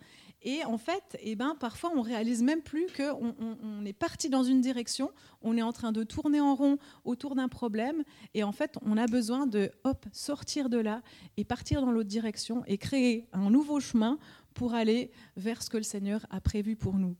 [0.43, 4.43] Et en fait, eh ben, parfois, on réalise même plus qu'on on, est parti dans
[4.43, 5.09] une direction,
[5.41, 8.03] on est en train de tourner en rond autour d'un problème.
[8.35, 11.01] Et en fait, on a besoin de hop, sortir de là
[11.37, 14.19] et partir dans l'autre direction et créer un nouveau chemin
[14.55, 17.15] pour aller vers ce que le Seigneur a prévu pour nous.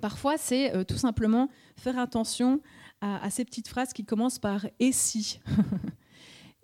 [0.00, 2.60] Parfois, c'est euh, tout simplement faire attention
[3.00, 5.40] à, ces petites phrases qui commencent par et si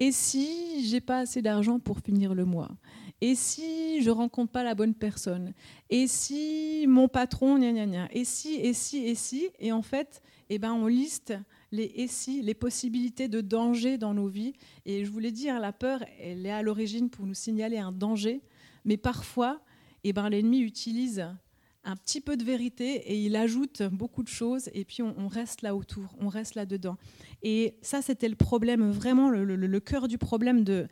[0.01, 2.71] Et si j'ai pas assez d'argent pour finir le mois?
[3.21, 5.53] Et si je rencontre pas la bonne personne?
[5.91, 8.09] Et si mon patron, gna gna gna?
[8.13, 9.49] Et si, et si, et si?
[9.59, 11.35] Et en fait, eh ben, on liste
[11.73, 14.53] les et si, les possibilités de danger dans nos vies.
[14.87, 18.41] Et je voulais dire, la peur, elle est à l'origine pour nous signaler un danger.
[18.85, 19.61] Mais parfois,
[20.05, 21.27] eh ben, l'ennemi utilise
[21.85, 25.63] un petit peu de vérité et il ajoute beaucoup de choses et puis on, reste
[25.63, 26.97] là autour, on reste là dedans.
[27.43, 30.87] Et ça, c'était le problème, vraiment le, cœur du problème de,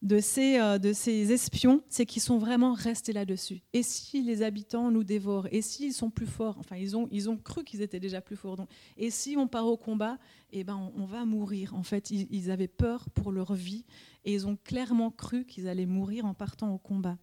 [0.00, 3.60] de, ces, euh, de ces espions, c'est qu'ils sont vraiment restés là-dessus.
[3.74, 7.62] Et si les habitants nous dévorent Et s'ils sont plus forts Enfin, ils ont, cru
[7.64, 8.66] qu'ils étaient déjà plus forts.
[8.96, 10.18] Et si on part au combat
[10.50, 11.74] eh ben, on, va mourir.
[11.74, 13.84] En fait, ils avaient peur pour leur vie
[14.24, 17.18] et ils ont clairement cru qu'ils allaient mourir en partant au combat.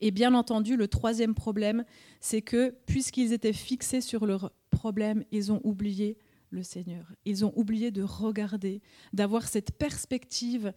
[0.00, 1.84] Et bien entendu, le troisième problème,
[2.20, 6.18] c'est que puisqu'ils étaient fixés sur leur problème, ils ont oublié
[6.50, 7.12] le Seigneur.
[7.24, 8.80] Ils ont oublié de regarder,
[9.12, 10.72] d'avoir cette perspective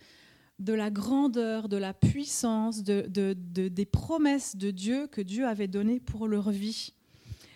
[0.59, 5.99] de la grandeur, de la puissance, de, des promesses de Dieu que Dieu avait données
[5.99, 6.93] pour leur vie.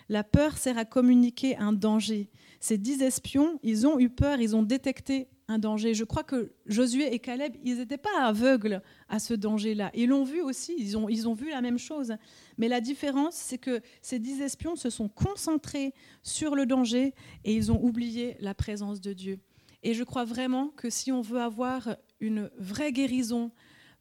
[0.10, 2.30] La peur sert à communiquer un danger.
[2.60, 5.94] Ces dix espions, ils ont eu peur, ils ont détecté un danger.
[5.94, 9.92] Je crois que Josué et Caleb, ils n'étaient pas aveugles à ce danger-là.
[9.94, 12.16] Ils l'ont vu aussi, ils ont, ils ont vu la même chose.
[12.58, 17.54] Mais la différence, c'est que ces dix espions se sont concentrés sur le danger et
[17.54, 19.40] ils ont oublié la présence de Dieu.
[19.84, 23.52] Et je crois vraiment que si on veut avoir une vraie guérison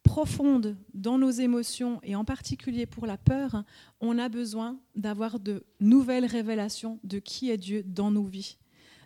[0.01, 3.63] profonde dans nos émotions, et en particulier pour la peur,
[3.99, 8.57] on a besoin d'avoir de nouvelles révélations de qui est Dieu dans nos vies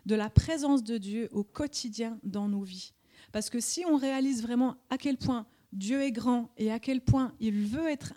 [0.06, 2.92] de la présence de Dieu au quotidien dans nos vies.
[3.32, 7.00] Parce que si on réalise vraiment à quel point Dieu est grand et à quel
[7.00, 8.12] point il veut être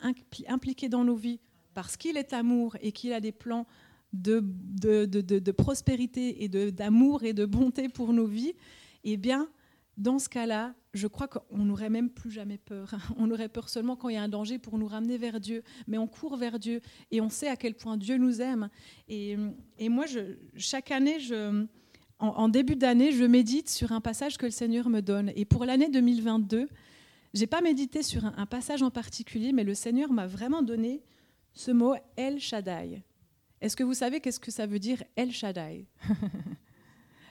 [0.48, 1.39] impliqué dans nos vies,
[1.74, 3.67] parce qu'il est amour et qu'il a des plans
[4.12, 8.54] de, de, de, prospérité et d'amour et de bonté pour nos vies,
[9.04, 9.50] eh bien,
[9.98, 12.93] dans ce cas-là, je crois qu'on n'aurait même plus jamais peur.
[13.17, 15.63] On aurait peur seulement quand il y a un danger pour nous ramener vers Dieu.
[15.88, 18.69] Mais on court vers Dieu et on sait à quel point Dieu nous aime.
[19.08, 19.36] Et,
[19.89, 20.06] moi,
[20.56, 21.17] chaque année,
[22.19, 25.32] en, début d'année, je médite sur un passage que le Seigneur me donne.
[25.36, 26.67] Et pour l'année 2022,
[27.34, 31.01] j'ai pas médité sur un, un, passage en particulier, mais le Seigneur m'a vraiment donné
[31.53, 33.03] ce mot El Shaddai.
[33.62, 35.88] Est-ce que vous savez qu'est-ce que ça veut dire El Shaddai?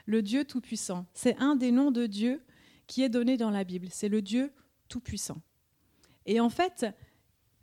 [0.07, 1.07] Le Dieu Tout-Puissant.
[1.15, 2.43] C'est un des noms de Dieu
[2.93, 3.89] qui est donné dans la Bible.
[3.91, 4.53] C'est le Dieu
[4.89, 5.41] Tout-Puissant.
[6.27, 6.85] Et en fait,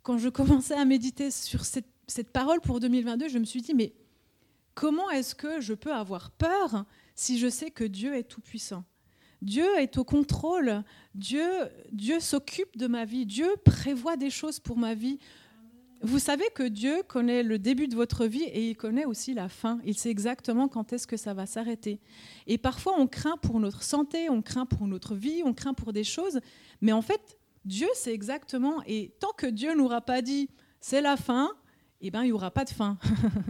[0.02, 3.72] quand je commençais à méditer sur cette, cette parole pour 2022, je me suis dit,
[3.72, 3.92] mais
[4.74, 8.82] comment est-ce que je peux avoir peur si je sais que Dieu est Tout-Puissant?
[9.40, 10.82] Dieu est au contrôle,
[11.14, 11.48] Dieu,
[11.92, 15.20] Dieu s'occupe de ma vie, Dieu prévoit des choses pour ma vie.
[16.02, 19.50] Vous savez que Dieu connaît le début de votre vie et il connaît aussi la
[19.50, 19.80] fin.
[19.84, 22.00] Il sait exactement quand est-ce que ça va s'arrêter.
[22.46, 25.92] Et parfois, on craint pour notre santé, on craint pour notre vie, on craint pour
[25.92, 26.40] des choses.
[26.80, 28.82] Mais en fait, Dieu sait exactement.
[28.86, 30.48] Et tant que Dieu n'aura pas dit
[30.80, 31.50] c'est la fin,
[32.00, 32.98] eh ben, il n'y aura pas de fin.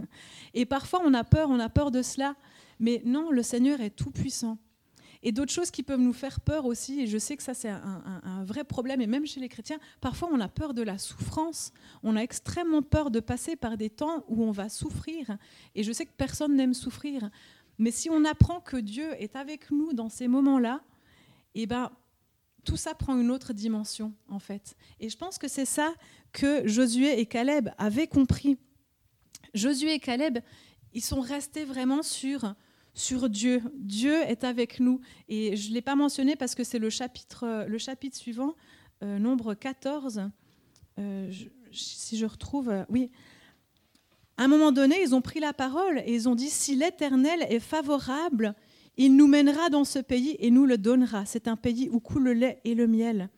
[0.53, 2.35] et parfois, on a peur, on a peur de cela.
[2.79, 4.57] Mais non, le Seigneur est tout puissant.
[5.23, 7.69] Et d'autres choses qui peuvent nous faire peur aussi, et je sais que ça c'est
[7.69, 11.71] un, vrai problème, et même chez les chrétiens, parfois on a peur de la souffrance,
[12.01, 15.37] on a extrêmement peur de passer par des temps où on va souffrir,
[15.75, 17.29] et je sais que personne n'aime souffrir,
[17.77, 20.81] mais si on apprend que Dieu est avec nous dans ces moments-là,
[21.55, 21.91] eh ben,
[22.63, 24.75] tout ça prend une autre dimension en fait.
[24.99, 25.93] Et je pense que c'est ça
[26.31, 28.57] que Josué et Caleb avaient compris.
[29.53, 30.39] Josué et Caleb,
[30.93, 32.55] ils sont restés vraiment sur
[32.93, 33.61] sur Dieu.
[33.75, 34.99] Dieu est avec nous.
[35.29, 38.55] Et je ne l'ai pas mentionné parce que c'est le chapitre, le chapitre suivant,
[39.03, 40.29] euh, nombre 14.
[40.99, 41.31] Euh,
[41.71, 43.11] si je retrouve, euh, oui.
[44.37, 47.45] À un moment donné, ils ont pris la parole et ils ont dit, si l'Éternel
[47.49, 48.55] est favorable,
[48.97, 51.25] il nous mènera dans ce pays et nous le donnera.
[51.25, 53.29] C'est un pays où coule le lait et le miel.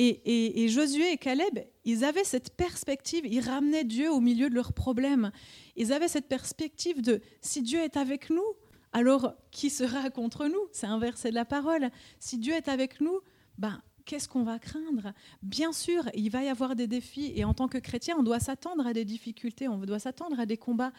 [0.00, 4.54] Et, et, Josué et Caleb, ils avaient cette perspective, ils ramenaient Dieu au milieu de
[4.54, 5.32] leurs problèmes.
[5.74, 8.44] Ils avaient cette perspective de si Dieu est avec nous,
[8.92, 10.68] alors qui sera contre nous?
[10.72, 11.90] C'est un verset de la parole.
[12.18, 13.20] Si Dieu est avec nous,
[13.58, 15.12] ben, qu'est-ce qu'on va craindre?
[15.42, 18.40] Bien sûr, il va y avoir des défis et en tant que chrétien, on doit
[18.40, 20.92] s'attendre à des difficultés, on doit s'attendre à des combats.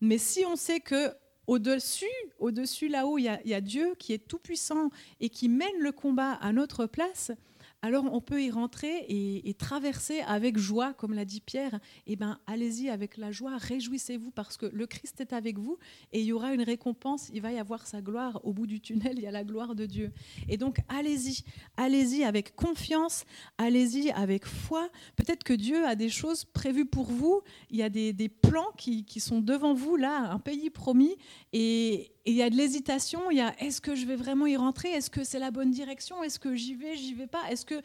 [0.00, 1.12] Mais si on sait que
[1.46, 2.04] au-dessus,
[2.38, 6.32] au-dessus là-haut, il y, a Dieu qui est tout puissant et qui mène le combat
[6.32, 7.32] à notre place,
[7.80, 11.78] alors on peut y rentrer et, traverser avec joie, comme l'a dit Pierre.
[12.06, 15.78] Eh bien, allez-y avec la joie, réjouissez-vous parce que le Christ est avec vous
[16.12, 18.40] et il y aura une récompense, il va y avoir sa gloire.
[18.44, 20.12] Au bout du tunnel, il y a la gloire de Dieu.
[20.48, 21.44] Et donc, allez-y,
[21.76, 23.24] allez-y avec confiance,
[23.58, 24.88] allez-y avec foi.
[25.16, 29.04] Peut-être que Dieu a des choses prévues pour vous, il y a des, plans qui,
[29.04, 31.16] qui sont devant vous, là, un pays promis.
[31.52, 34.56] Et, il y a de l'hésitation, il y a est-ce que je vais vraiment y
[34.56, 34.90] rentrer?
[34.90, 36.22] Est-ce que c'est la bonne direction?
[36.22, 37.50] Est-ce que j'y vais J'y vais pas?
[37.50, 37.80] Est-ce que,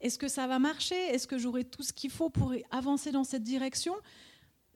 [0.00, 0.94] est que ça va marcher?
[0.94, 3.94] Est-ce que j'aurai tout ce qu'il faut pour avancer dans cette direction?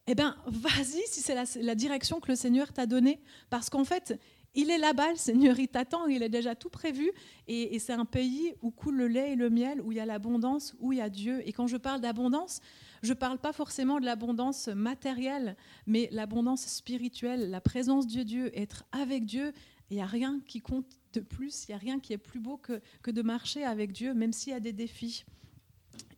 [0.07, 3.21] Eh bien, vas-y si c'est la, direction que le Seigneur t'a donnée.
[3.51, 4.19] Parce qu'en fait,
[4.55, 7.11] il est là-bas, le Seigneur, il t'attend, il est déjà tout prévu.
[7.47, 10.01] Et, et c'est un pays où coule le lait et le miel, où il y
[10.01, 11.47] a l'abondance, où il y a Dieu.
[11.47, 12.61] Et quand je parle d'abondance,
[13.03, 18.51] je ne parle pas forcément de l'abondance matérielle, mais l'abondance spirituelle, la présence de Dieu,
[18.59, 19.53] être avec Dieu.
[19.91, 22.41] Il n'y a rien qui compte de plus, il n'y a rien qui est plus
[22.41, 25.25] beau que, que de marcher avec Dieu, même s'il y a des défis.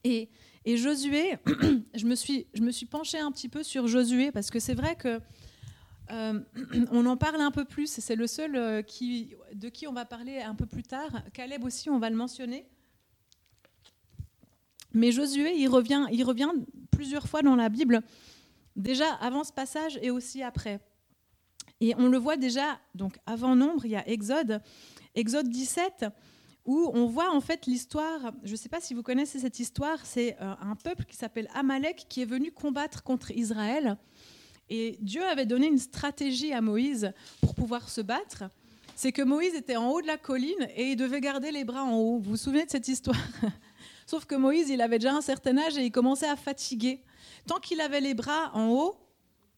[0.05, 0.29] Et,
[0.65, 1.39] et Josué,
[1.95, 4.75] je me, suis, je me suis penchée un petit peu sur Josué, parce que c'est
[4.75, 5.21] vrai que
[6.11, 6.41] euh,
[6.91, 10.05] on en parle un peu plus, c'est le seul euh, qui, de qui on va
[10.05, 11.11] parler un peu plus tard.
[11.33, 12.67] Caleb aussi, on va le mentionner.
[14.95, 16.51] Mais Josué, il revient, il revient
[16.91, 18.03] plusieurs fois dans la Bible,
[18.77, 20.81] déjà avant ce passage et aussi après.
[21.81, 24.61] Et on le voit déjà, donc avant Nombre, il y a Exode,
[25.15, 26.07] Exode 17,
[26.65, 30.05] où on voit en fait l'histoire, je ne sais pas si vous connaissez cette histoire,
[30.05, 33.97] c'est euh, un peuple qui s'appelle Amalek qui est venu combattre contre Israël.
[34.71, 38.45] Et Dieu avait donné une stratégie à Moïse pour pouvoir se battre.
[38.95, 41.83] C'est que Moïse était en haut de la colline et il devait garder les bras
[41.83, 42.19] en haut.
[42.21, 43.19] Vous vous souvenez de cette histoire?
[44.13, 47.03] Sauf que Moïse, il avait déjà un certain âge et il commençait à fatiguer.
[47.47, 48.95] Tant qu'il avait les bras en haut,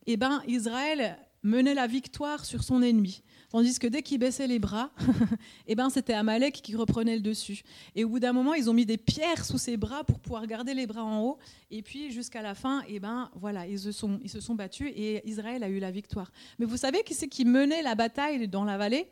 [0.06, 3.24] eh ben, Israël menait la victoire sur son ennemi.
[3.50, 4.92] Tandis que dès qu'il baissait les bras,
[5.66, 7.64] eh ben, c'était Amalek qui reprenait le dessus.
[7.96, 10.46] Et au bout d'un moment, ils ont mis des pierres sous ses bras pour pouvoir
[10.46, 11.38] garder les bras en haut.
[11.72, 14.92] Et puis, jusqu'à la fin, eh ben, voilà, ils, se sont, ils se sont battus
[14.94, 16.30] et Israël a eu la victoire.
[16.60, 19.10] Mais vous savez qui c'est qui menait la bataille dans la vallée?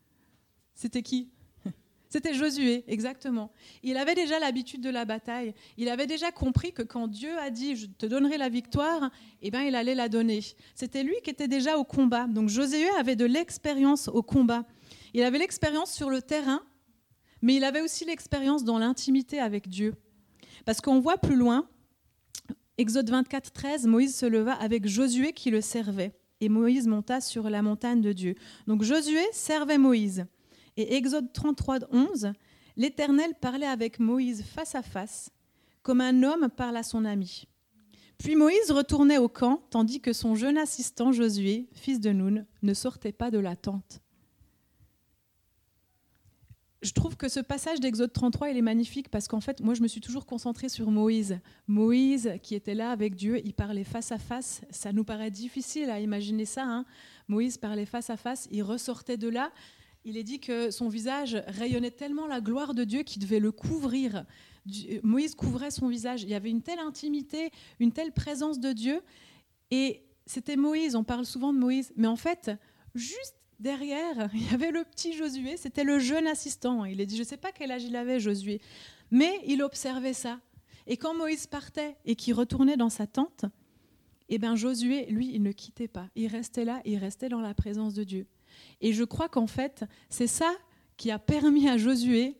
[0.74, 1.28] C'était qui?
[2.12, 3.50] C'était Josué, exactement.
[3.82, 5.54] Il avait déjà l'habitude de la bataille.
[5.78, 9.50] Il avait déjà compris que quand Dieu a dit je te donnerai la victoire, eh
[9.50, 10.40] ben il allait la donner.
[10.74, 12.26] C'était lui qui était déjà au combat.
[12.26, 14.66] Donc Josué avait de l'expérience au combat.
[15.14, 16.60] Il avait l'expérience sur le terrain,
[17.40, 19.94] mais il avait aussi l'expérience dans l'intimité avec Dieu.
[20.66, 21.66] Parce qu'on voit plus loin,
[22.76, 26.12] Exode 24, 13, Moïse se leva avec Josué qui le servait.
[26.42, 28.34] Et Moïse monta sur la montagne de Dieu.
[28.66, 30.26] Donc Josué servait Moïse.
[30.76, 32.32] Et Exode 33, 11,
[32.76, 35.30] l'Éternel parlait avec Moïse face à face,
[35.82, 37.46] comme un homme parle à son ami.
[38.18, 42.74] Puis Moïse retournait au camp, tandis que son jeune assistant Josué, fils de Nun, ne
[42.74, 44.00] sortait pas de la tente.
[46.82, 49.82] Je trouve que ce passage d'Exode 33, il est magnifique parce qu'en fait, moi, je
[49.82, 51.38] me suis toujours concentrée sur Moïse.
[51.68, 54.62] Moïse, qui était là avec Dieu, il parlait face à face.
[54.70, 56.64] Ça nous paraît difficile à imaginer ça.
[56.64, 56.84] Hein.
[57.28, 59.52] Moïse parlait face à face, il ressortait de là
[60.04, 63.52] il est dit que son visage rayonnait tellement la gloire de Dieu qu'il devait le
[63.52, 64.24] couvrir.
[65.02, 66.22] Moïse couvrait son visage.
[66.22, 69.00] Il y avait une telle intimité, une telle présence de Dieu.
[69.70, 72.50] Et c'était Moïse, on parle souvent de Moïse, mais en fait,
[72.94, 76.84] juste derrière, il y avait le petit Josué, c'était le jeune assistant.
[76.84, 78.60] Il est dit, je ne sais pas quel âge il avait, Josué,
[79.10, 80.40] mais il observait ça.
[80.86, 83.44] Et quand Moïse partait et qu'il retournait dans sa tente,
[84.28, 86.08] eh bien Josué, lui, il ne quittait pas.
[86.16, 88.26] Il restait là, il restait dans la présence de Dieu.
[88.80, 90.52] Et je crois qu'en fait, c'est ça
[90.96, 92.36] qui a permis à Josué,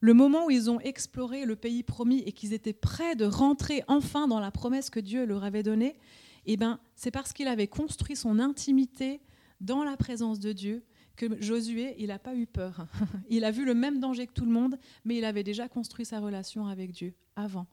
[0.00, 3.82] le moment où ils ont exploré le pays promis et qu'ils étaient prêts de rentrer
[3.88, 5.96] enfin dans la promesse que Dieu leur avait donnée,
[6.44, 9.20] eh ben, c'est parce qu'il avait construit son intimité
[9.60, 10.84] dans la présence de Dieu
[11.16, 12.86] que Josué, il n'a pas eu peur.
[13.30, 16.04] Il a vu le même danger que tout le monde, mais il avait déjà construit
[16.04, 17.66] sa relation avec Dieu avant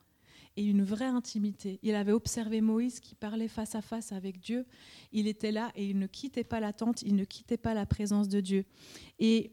[0.56, 1.80] et une vraie intimité.
[1.84, 4.66] Il avait observé Moïse qui parlait face à face avec Dieu.
[5.12, 7.86] Il était là et il ne quittait pas la tente, il ne quittait pas la
[7.86, 8.66] présence de Dieu.
[9.20, 9.52] Et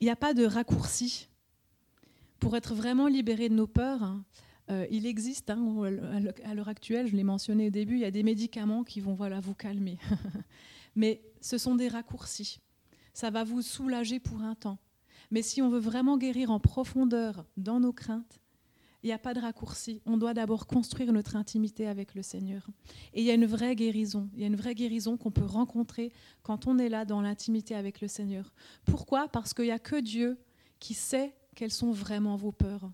[0.00, 1.28] il n'y a pas de raccourci.
[2.38, 4.24] Pour être vraiment libéré de nos peurs, hein,
[4.70, 5.82] euh, il existe, hein,
[6.44, 9.14] à l'heure actuelle, je l'ai mentionné au début, il y a des médicaments qui vont
[9.14, 9.98] voilà, vous calmer.
[10.96, 12.60] Mais ce sont des raccourcis.
[13.14, 14.78] Ça va vous soulager pour un temps.
[15.30, 18.40] Mais si on veut vraiment guérir en profondeur dans nos craintes,
[19.06, 20.02] il n'y a pas de raccourci.
[20.04, 22.66] On doit d'abord construire notre intimité avec le Seigneur.
[23.14, 24.28] Et il y a une vraie guérison.
[24.34, 27.76] Il y a une vraie guérison qu'on peut rencontrer quand on est là dans l'intimité
[27.76, 28.52] avec le Seigneur.
[28.84, 29.28] Pourquoi?
[29.28, 30.40] Parce qu'il n'y a que Dieu
[30.80, 32.90] qui sait quelles sont vraiment vos peurs.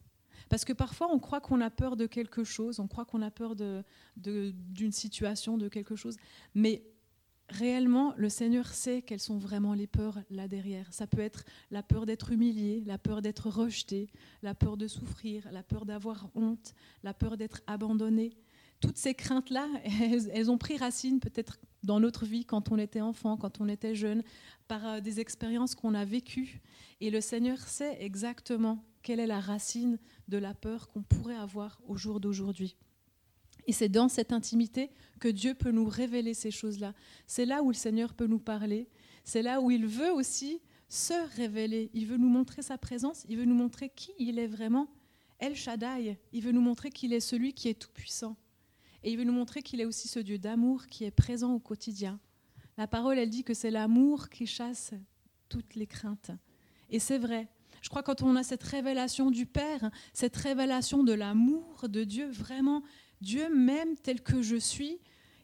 [0.50, 3.30] Parce que parfois, on croit qu'on a peur de quelque chose, on croit qu'on a
[3.30, 3.82] peur d'une
[4.18, 6.16] de, situation, de quelque chose.
[6.54, 6.82] Mais
[7.48, 10.92] réellement, le Seigneur sait quelles sont vraiment les peurs là derrière.
[10.92, 14.10] Ça peut être la peur d'être humilié, la peur d'être rejeté,
[14.42, 18.36] la peur de souffrir, la peur d'avoir honte, la peur d'être abandonné.
[18.80, 19.68] Toutes ces craintes-là,
[20.32, 23.94] elles, ont pris racine peut-être dans notre vie quand on était enfant, quand on était
[23.94, 24.22] jeune,
[24.68, 26.60] par euh, des expériences qu'on a vécues.
[27.00, 31.80] Et le Seigneur sait exactement quelle est la racine de la peur qu'on pourrait avoir
[31.86, 32.76] au jour d'aujourd'hui.
[33.66, 36.94] Et c'est dans cette intimité que Dieu peut nous révéler ces choses-là.
[37.26, 38.88] C'est là où le Seigneur peut nous parler.
[39.24, 41.90] C'est là où il veut aussi se révéler.
[41.94, 43.24] Il veut nous montrer sa présence.
[43.28, 44.88] Il veut nous montrer qui il est vraiment.
[45.38, 46.18] El Shaddai.
[46.32, 48.36] Il veut nous montrer qu'il est celui qui est tout-puissant.
[49.02, 51.58] Et il veut nous montrer qu'il est aussi ce Dieu d'amour qui est présent au
[51.58, 52.20] quotidien.
[52.78, 54.92] La parole, elle dit que c'est l'amour qui chasse
[55.48, 56.30] toutes les craintes.
[56.90, 57.48] Et c'est vrai.
[57.80, 62.30] Je crois quand on a cette révélation du Père, cette révélation de l'amour de Dieu,
[62.30, 62.82] vraiment,
[63.22, 64.98] Dieu m'aime tel que je suis.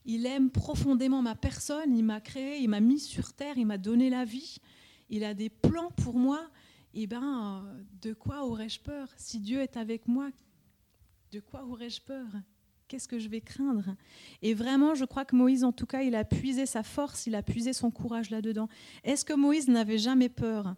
[0.05, 1.97] Il aime profondément ma personne.
[1.97, 4.57] Il m'a créé, il m'a mis sur terre, il m'a donné la vie.
[5.11, 6.51] Il a des plans pour moi.
[6.93, 7.65] Et eh ben,
[8.03, 10.31] de quoi aurais-je peur Si Dieu est avec moi,
[11.31, 12.27] de quoi aurais-je peur
[12.89, 13.95] Qu'est-ce que je vais craindre
[14.43, 17.35] Et vraiment, je crois que Moïse, en tout cas, il a puisé sa force, il
[17.35, 18.69] a puisé son courage là-dedans.
[19.05, 20.75] Est-ce que Moïse n'avait jamais peur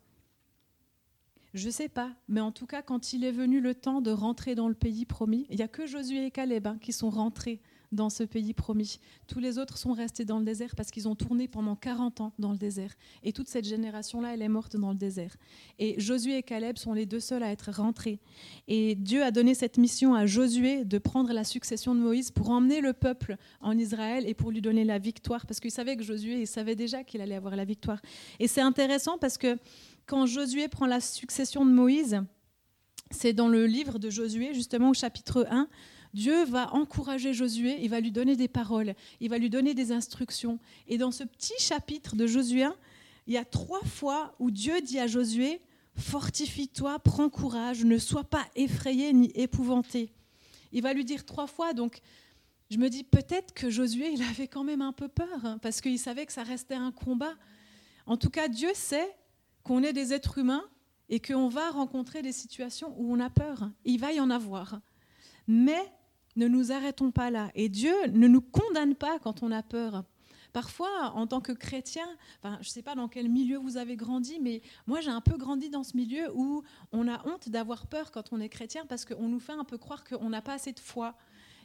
[1.55, 4.11] je ne sais pas, mais en tout cas, quand il est venu le temps de
[4.11, 7.11] rentrer dans le pays promis, il n'y a que Josué et Caleb hein, qui sont
[7.11, 7.61] rentrés
[7.93, 8.99] dans ce pays promis.
[9.27, 12.33] Tous les autres sont restés dans le désert parce qu'ils ont tourné pendant 40 ans
[12.39, 12.95] dans le désert.
[13.23, 15.37] Et toute cette génération-là, elle est morte dans le désert.
[15.79, 18.21] Et Josué et Caleb sont les deux seuls à être rentrés.
[18.69, 22.51] Et Dieu a donné cette mission à Josué de prendre la succession de Moïse pour
[22.51, 25.47] emmener le peuple en Israël et pour lui donner la victoire.
[25.47, 28.01] Parce qu'il savait que Josué, il savait déjà qu'il allait avoir la victoire.
[28.39, 29.59] Et c'est intéressant parce que
[30.07, 32.23] quand Josué prend la succession de Moïse,
[33.11, 35.69] c'est dans le livre de Josué, justement au chapitre 1,
[36.13, 39.93] Dieu va encourager Josué, il va lui donner des paroles, il va lui donner des
[39.93, 40.59] instructions.
[40.89, 42.75] Et dans ce petit chapitre de Josué 1,
[43.27, 45.61] il y a trois fois où Dieu dit à Josué,
[45.97, 50.13] fortifie-toi, prends courage, ne sois pas effrayé ni épouvanté.
[50.73, 52.01] Il va lui dire trois fois, donc
[52.71, 55.81] je me dis peut-être que Josué, il avait quand même un peu peur, hein, parce
[55.81, 57.35] qu'il savait que ça restait un combat.
[58.07, 59.15] En tout cas, Dieu sait
[59.63, 60.65] qu'on est des êtres humains
[61.09, 63.71] et qu'on va rencontrer des situations où on a peur.
[63.85, 64.81] Il va y en avoir.
[65.47, 65.93] Mais
[66.37, 67.51] ne nous arrêtons pas là.
[67.55, 70.05] Et Dieu ne nous condamne pas quand on a peur.
[70.53, 72.07] Parfois, en tant que chrétien,
[72.39, 75.21] enfin, je ne sais pas dans quel milieu vous avez grandi, mais moi j'ai un
[75.21, 78.85] peu grandi dans ce milieu où on a honte d'avoir peur quand on est chrétien
[78.89, 81.15] parce qu'on nous fait un peu croire qu'on n'a pas assez de foi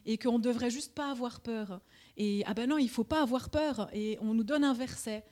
[0.06, 1.82] et qu'on ne devrait juste pas avoir peur.
[2.18, 3.89] Et ah ben non, il faut pas avoir peur.
[3.91, 5.26] Et on nous donne un verset.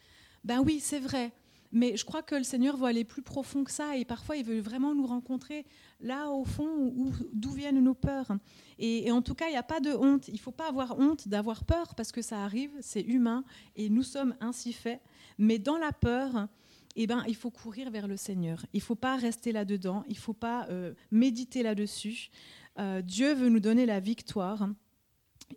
[0.43, 1.31] Ben oui, c'est vrai.
[1.73, 4.45] Mais je crois que le Seigneur veut aller plus profond que ça et parfois il
[4.45, 5.65] veut vraiment nous rencontrer
[5.99, 6.93] là au fond
[7.33, 8.31] d'où viennent nos peurs.
[8.77, 10.27] Et, en tout cas, il n'y a pas de honte.
[10.27, 13.43] Il ne faut pas avoir honte d'avoir peur parce que ça arrive, c'est humain
[13.75, 15.01] et nous sommes ainsi faits.
[15.39, 16.47] Mais dans la peur,
[16.95, 18.63] eh ben, il faut courir vers le Seigneur.
[18.73, 22.29] Il ne faut pas rester là-dedans, il ne faut pas euh, méditer là-dessus.
[22.77, 24.69] Euh, Dieu veut nous donner la victoire.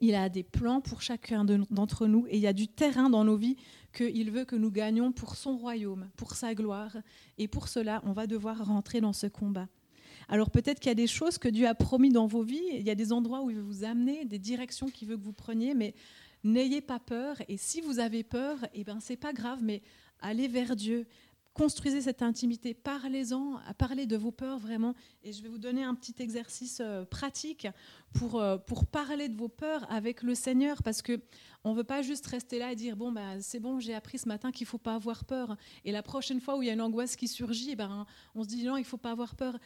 [0.00, 3.24] Il a des plans pour chacun d'entre nous et il y a du terrain dans
[3.24, 3.56] nos vies
[3.96, 6.96] qu'il veut que nous gagnions pour son royaume, pour sa gloire.
[7.38, 9.68] Et pour cela, on va devoir rentrer dans ce combat.
[10.28, 12.82] Alors peut-être qu'il y a des choses que Dieu a promis dans vos vies, il
[12.82, 15.32] y a des endroits où il veut vous amener, des directions qu'il veut que vous
[15.32, 15.94] preniez, mais
[16.44, 17.36] n'ayez pas peur.
[17.48, 19.82] Et si vous avez peur, eh ben c'est pas grave, mais
[20.20, 21.06] allez vers Dieu,
[21.56, 24.94] construisez cette intimité, parlez-en, parlez de vos peurs vraiment.
[25.22, 27.66] Et je vais vous donner un petit exercice euh, pratique
[28.12, 31.18] pour, euh, pour parler de vos peurs avec le Seigneur, parce que
[31.64, 34.18] on ne veut pas juste rester là et dire bon bah c'est bon j'ai appris
[34.18, 35.56] ce matin qu'il faut pas avoir peur.
[35.86, 38.42] Et la prochaine fois où il y a une angoisse qui surgit, eh ben on
[38.42, 39.58] se dit non il faut pas avoir peur.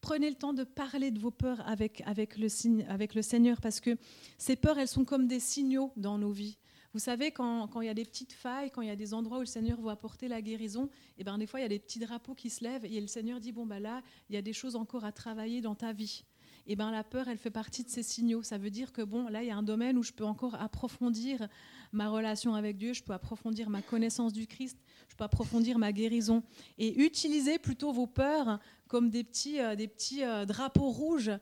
[0.00, 3.98] Prenez le temps de parler de vos peurs avec, avec le Seigneur, parce que
[4.38, 6.56] ces peurs, elles sont comme des signaux dans nos vies.
[6.92, 9.38] Vous savez, quand, il y a des petites failles, quand il y a des endroits
[9.38, 11.68] où le Seigneur veut apporter la guérison, et eh ben, des fois, il y a
[11.68, 14.38] des petits drapeaux qui se lèvent et le Seigneur dit, bon, bah, là, il y
[14.38, 16.24] a des choses encore à travailler dans ta vie.
[16.66, 18.42] Et eh ben, la peur, elle fait partie de ces signaux.
[18.42, 20.54] Ça veut dire que, bon, là, il y a un domaine où je peux encore
[20.54, 21.48] approfondir
[21.92, 24.78] ma relation avec Dieu, je peux approfondir ma connaissance du Christ,
[25.08, 26.42] je peux approfondir ma guérison.
[26.78, 31.32] Et utiliser plutôt vos peurs comme des petits, euh, des petits euh, drapeaux rouges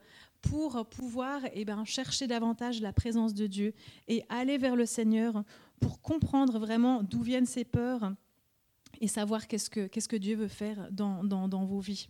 [0.41, 3.73] pour pouvoir eh ben, chercher davantage la présence de Dieu
[4.07, 5.43] et aller vers le Seigneur
[5.79, 8.13] pour comprendre vraiment d'où viennent ces peurs
[9.01, 12.07] et savoir qu'est-ce que, Dieu veut faire dans, vos vies.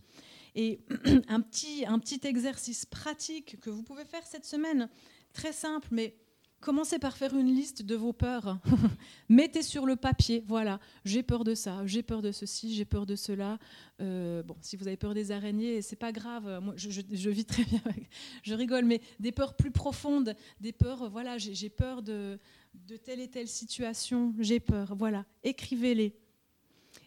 [0.54, 0.80] Et
[1.28, 4.88] un petit exercice pratique que vous pouvez faire cette semaine,
[5.32, 6.16] très simple, mais
[6.60, 8.58] Commencez par faire une liste de vos peurs.
[9.30, 13.06] Mettez sur le papier, voilà, j'ai peur de ça, j'ai peur de ceci, j'ai peur
[13.06, 13.58] de cela.
[14.02, 16.60] Euh, bon, si vous avez peur des araignées, c'est pas grave.
[16.62, 17.80] Moi, je, vis très bien.
[18.42, 21.08] je rigole, mais des peurs plus profondes, des peurs.
[21.08, 22.38] Voilà, j'ai peur de,
[22.74, 24.34] de telle et telle situation.
[24.38, 24.94] J'ai peur.
[24.96, 26.14] Voilà, écrivez-les.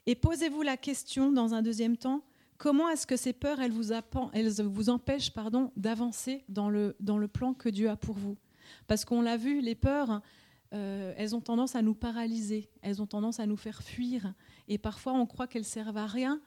[0.08, 2.24] Et posez-vous la question dans un deuxième temps
[2.58, 7.90] comment est-ce que ces peurs, elles vous, empêchent pardon, d'avancer dans le plan que Dieu
[7.90, 8.38] a pour vous?
[8.88, 10.22] Parce qu'on l'a vu, les peurs,
[10.74, 14.34] euh, elles ont tendance à nous paralyser, elles ont tendance à nous faire fuir.
[14.68, 16.42] Et parfois, on croit qu'elles servent à rien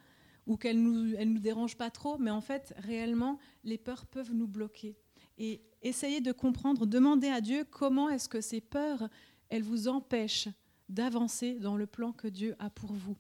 [0.47, 4.33] ou qu'elles ne nous, nous dérangent pas trop, mais en fait, réellement, les peurs peuvent
[4.33, 4.97] nous bloquer.
[5.39, 9.09] Et essayez de comprendre, demandez à Dieu comment est-ce que ces peurs,
[9.49, 10.49] elles vous empêchent
[10.89, 13.17] d'avancer dans le plan que Dieu a pour vous.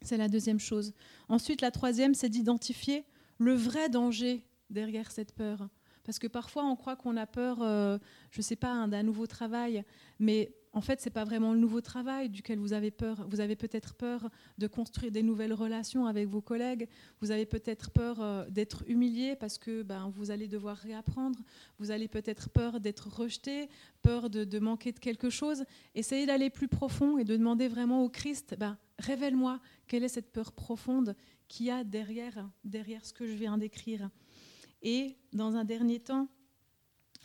[0.00, 0.94] C'est la deuxième chose.
[1.28, 3.04] Ensuite, la troisième, c'est d'identifier
[3.38, 5.68] le vrai danger derrière cette peur.
[6.04, 7.98] Parce que parfois, on croit qu'on a peur, euh,
[8.30, 9.84] je ne sais pas, d'un nouveau travail,
[10.18, 13.26] mais en fait, ce n'est pas vraiment le nouveau travail duquel vous avez peur.
[13.28, 16.88] Vous avez peut-être peur de construire des nouvelles relations avec vos collègues.
[17.20, 21.38] Vous avez peut-être peur euh, d'être humilié parce que ben, vous allez devoir réapprendre.
[21.78, 23.68] Vous avez peut-être peur d'être rejeté,
[24.00, 25.64] peur de, manquer de quelque chose.
[25.94, 30.32] Essayez d'aller plus profond et de demander vraiment au Christ, ben, révèle-moi quelle est cette
[30.32, 31.14] peur profonde
[31.48, 34.08] qu'il y a derrière, derrière ce que je viens d'écrire.
[34.82, 36.28] Et dans un dernier temps,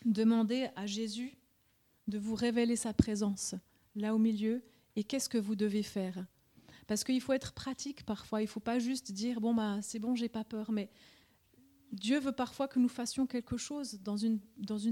[0.06, 1.38] demandez à Jésus
[2.08, 3.56] de vous révéler sa présence
[3.96, 4.64] là au milieu
[4.96, 6.26] et qu'est-ce que vous devez faire?
[6.86, 10.00] Parce qu'il faut être pratique parfois, il ne faut pas juste dire bon bah c'est
[10.00, 10.90] bon, j'ai pas peur, mais
[11.92, 14.40] Dieu veut parfois que nous fassions quelque chose dans une,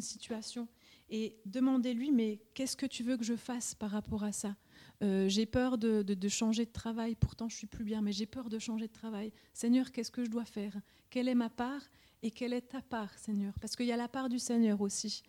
[0.02, 0.68] situation
[1.10, 4.56] et demandez-lui mais qu'est-ce que tu veux que je fasse par rapport à ça?
[5.04, 8.26] Euh, J'ai peur de, de, changer de travail, pourtant je suis plus bien, mais j'ai
[8.26, 9.32] peur de changer de travail.
[9.54, 10.80] Seigneur, qu'est-ce que je dois faire?
[11.10, 11.82] Quelle est ma part?
[12.26, 13.54] Et quelle est ta part, Seigneur?
[13.62, 15.22] Parce qu'il y a la part du Seigneur aussi.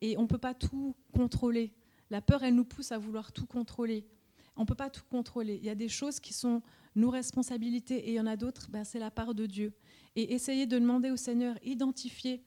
[0.00, 1.74] Et on ne peut pas tout contrôler.
[2.10, 4.06] La peur, elle nous pousse à vouloir tout contrôler.
[4.54, 5.56] On ne peut pas tout contrôler.
[5.56, 6.62] Il y a des choses qui sont
[6.94, 9.72] nos responsabilités et il y en a d'autres, ben, c'est la part de Dieu.
[10.14, 12.44] Et essayer de demander au Seigneur, identifier,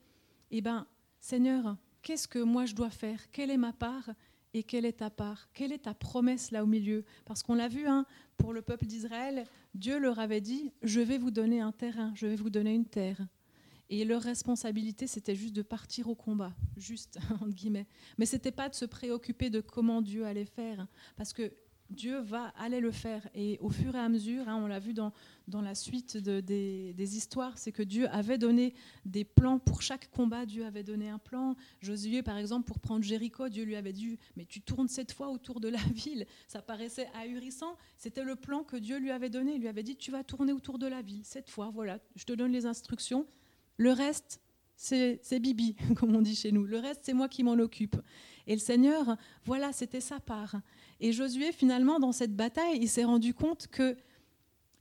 [0.50, 0.86] eh ben,
[1.20, 3.30] Seigneur, qu'est-ce que moi je dois faire?
[3.30, 4.08] Quelle est ma part
[4.54, 5.50] et quelle est ta part?
[5.52, 7.04] Quelle est ta promesse là au milieu?
[7.26, 8.06] Parce qu'on l'a vu, hein,
[8.38, 9.44] pour le peuple d'Israël,
[9.74, 12.86] Dieu leur avait dit, je vais vous donner un terrain, je vais vous donner une
[12.86, 13.20] terre.
[13.90, 17.86] Et leur responsabilité, c'était juste de partir au combat, juste, entre guillemets.
[18.18, 20.86] Mais ce n'était pas de se préoccuper de comment Dieu allait faire,
[21.16, 21.52] parce que
[21.90, 23.26] Dieu va aller le faire.
[23.34, 25.12] Et au fur et à mesure, hein, on l'a vu dans,
[25.46, 28.74] dans la suite des, histoires, c'est que Dieu avait donné
[29.06, 30.44] des plans pour chaque combat.
[30.44, 31.56] Dieu avait donné un plan.
[31.80, 35.28] Josué, par exemple, pour prendre Jéricho, Dieu lui avait dit Mais tu tournes cette fois
[35.30, 36.26] autour de la ville.
[36.46, 37.76] Ça paraissait ahurissant.
[37.96, 39.54] C'était le plan que Dieu lui avait donné.
[39.54, 41.24] Il lui avait dit Tu vas tourner autour de la ville.
[41.24, 43.26] Cette fois, voilà, je te donne les instructions.
[43.78, 44.40] Le reste,
[44.76, 46.64] c'est Bibi, comme on dit chez nous.
[46.64, 47.96] Le reste, c'est moi qui m'en occupe.
[48.46, 50.56] Et le Seigneur, voilà, c'était sa part.
[51.00, 53.96] Et Josué, finalement, dans cette bataille, il s'est rendu compte que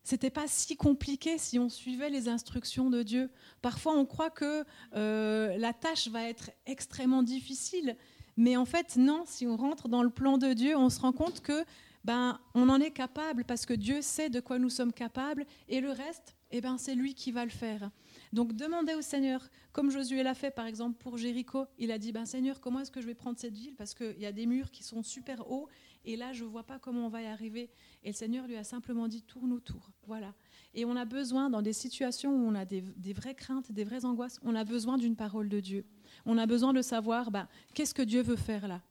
[0.04, 3.30] c'était pas si compliqué si on suivait les instructions de Dieu.
[3.62, 4.64] Parfois, on croit que
[4.96, 7.98] euh, la tâche va être extrêmement difficile,
[8.38, 9.24] mais en fait, non.
[9.26, 11.66] Si on rentre dans le plan de Dieu, on se rend compte que
[12.06, 15.82] ben, on en est capable parce que Dieu sait de quoi nous sommes capables, et
[15.82, 17.92] le reste, eh ben, c'est lui qui va le faire.
[18.34, 22.12] Donc demandez au Seigneur, comme Josué l'a fait par exemple pour Jéricho, il a dit,
[22.12, 23.76] ben, Seigneur, comment est-ce que je vais prendre cette ville?
[23.76, 25.68] Parce qu'il y a des murs qui sont super hauts,
[26.06, 27.70] et là, je ne vois pas comment on va y arriver.
[28.04, 29.92] Et le Seigneur lui a simplement dit, tourne autour.
[30.06, 30.34] Voilà.
[30.74, 32.82] Et on a besoin, dans des situations où on a des,
[33.14, 35.86] vraies craintes, des vraies angoisses, on a besoin d'une parole de Dieu.
[36.26, 38.82] On a besoin de savoir, ben, qu'est-ce que Dieu veut faire là?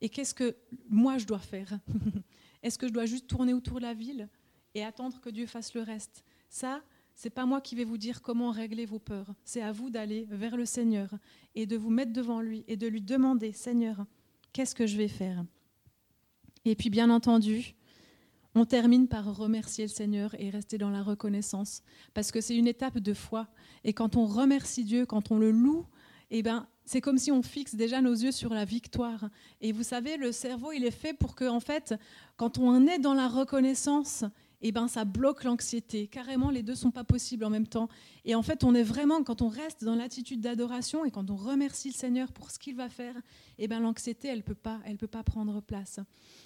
[0.00, 0.56] Et qu'est-ce que
[0.88, 1.78] moi je dois faire?
[2.62, 4.28] Est-ce que je dois juste tourner autour de la ville
[4.74, 6.24] et attendre que Dieu fasse le reste?
[6.48, 6.82] Ça,
[7.14, 9.34] c'est pas moi qui vais vous dire comment régler vos peurs.
[9.44, 11.10] C'est à vous d'aller vers le Seigneur
[11.54, 14.04] et de vous mettre devant lui et de lui demander Seigneur,
[14.52, 15.44] qu'est-ce que je vais faire?
[16.64, 17.74] Et puis, bien entendu,
[18.54, 21.82] on termine par remercier le Seigneur et rester dans la reconnaissance,
[22.14, 23.48] parce que c'est une étape de foi.
[23.82, 25.86] Et quand on remercie Dieu, quand on le loue,
[26.30, 29.28] eh ben, c'est comme si on fixe déjà nos yeux sur la victoire.
[29.60, 31.94] Et vous savez, le cerveau, il est fait pour que, en fait,
[32.36, 34.24] quand on est dans la reconnaissance,
[34.62, 36.06] eh ben, ça bloque l'anxiété.
[36.06, 37.88] Carrément, les deux sont pas possibles en même temps.
[38.24, 41.36] Et en fait, on est vraiment, quand on reste dans l'attitude d'adoration et quand on
[41.36, 43.14] remercie le Seigneur pour ce qu'il va faire,
[43.58, 45.98] eh ben, l'anxiété, elle peut pas, peut pas prendre place.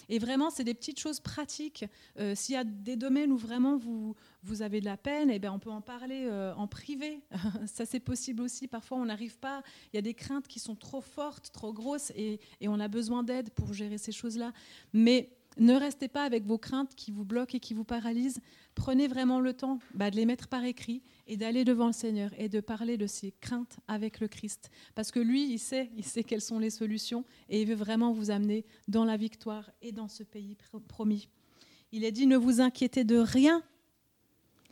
[0.09, 1.85] Et vraiment, c'est des petites choses pratiques.
[2.19, 5.37] Euh, s'il y a des domaines où vraiment vous, vous avez de la peine, eh
[5.39, 7.21] ben, on peut en parler euh, en privé.
[7.67, 8.67] Ça, c'est possible aussi.
[8.67, 9.61] Parfois, on n'arrive pas.
[9.93, 12.87] Il y a des craintes qui sont trop fortes, trop grosses, et, et on a
[12.87, 14.53] besoin d'aide pour gérer ces choses-là.
[14.93, 18.39] Mais ne restez pas avec vos craintes qui vous bloquent et qui vous paralysent.
[18.75, 22.31] Prenez vraiment le temps bah, de les mettre par écrit et d'aller devant le Seigneur
[22.37, 24.69] et de parler de ces craintes avec le Christ.
[24.93, 28.11] Parce que lui, il sait, il sait quelles sont les solutions et il veut vraiment
[28.11, 31.27] vous amener dans la victoire et dans ce pays promis.
[31.91, 33.63] Il est dit, ne vous inquiétez de rien,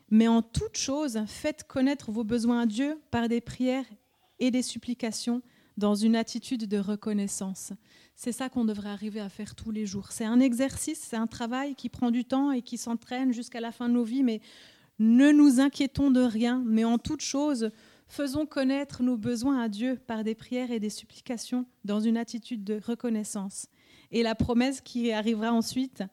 [0.09, 3.85] mais en toute chose, faites connaître vos besoins à Dieu par des prières
[4.39, 5.41] et des supplications
[5.77, 7.73] dans une attitude de reconnaissance.
[8.15, 10.11] C'est ça qu'on devrait arriver à faire tous les jours.
[10.11, 13.71] C'est un exercice, c'est un travail qui prend du temps et qui s'entraîne jusqu'à la
[13.71, 14.41] fin de nos vies, mais
[14.99, 17.71] ne nous inquiétons de rien, mais en toute chose,
[18.07, 22.63] faisons connaître nos besoins à Dieu par des prières et des supplications dans une attitude
[22.63, 23.67] de reconnaissance.
[24.11, 26.03] Et la promesse qui arrivera ensuite,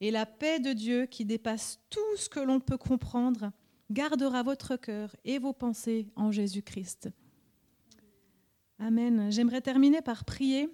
[0.00, 3.52] et la paix de Dieu qui dépasse tout ce que l'on peut comprendre,
[3.90, 7.10] gardera votre cœur et vos pensées en Jésus-Christ.
[8.78, 9.30] Amen.
[9.30, 10.68] J'aimerais terminer par prier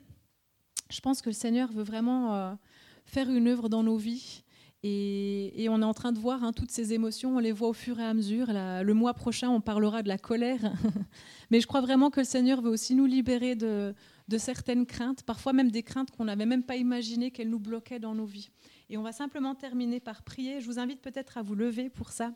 [0.91, 2.55] je pense que le Seigneur veut vraiment euh,
[3.05, 4.43] faire une œuvre dans nos vies.
[4.83, 7.75] Et, on est en train de voir hein, toutes ces émotions, on les voit au
[7.75, 8.47] fur et à mesure.
[8.49, 10.73] le mois prochain, on parlera de la colère.
[11.51, 13.95] Mais je crois vraiment que le Seigneur veut aussi nous libérer de,
[14.29, 17.99] de certaines craintes, parfois même des craintes qu'on n'avait même pas imaginé qu'elles nous bloquaient
[17.99, 18.49] dans nos vies.
[18.89, 20.63] Et on va simplement terminer par prier.
[20.63, 22.33] Je vous invite peut-être à vous lever pour ça.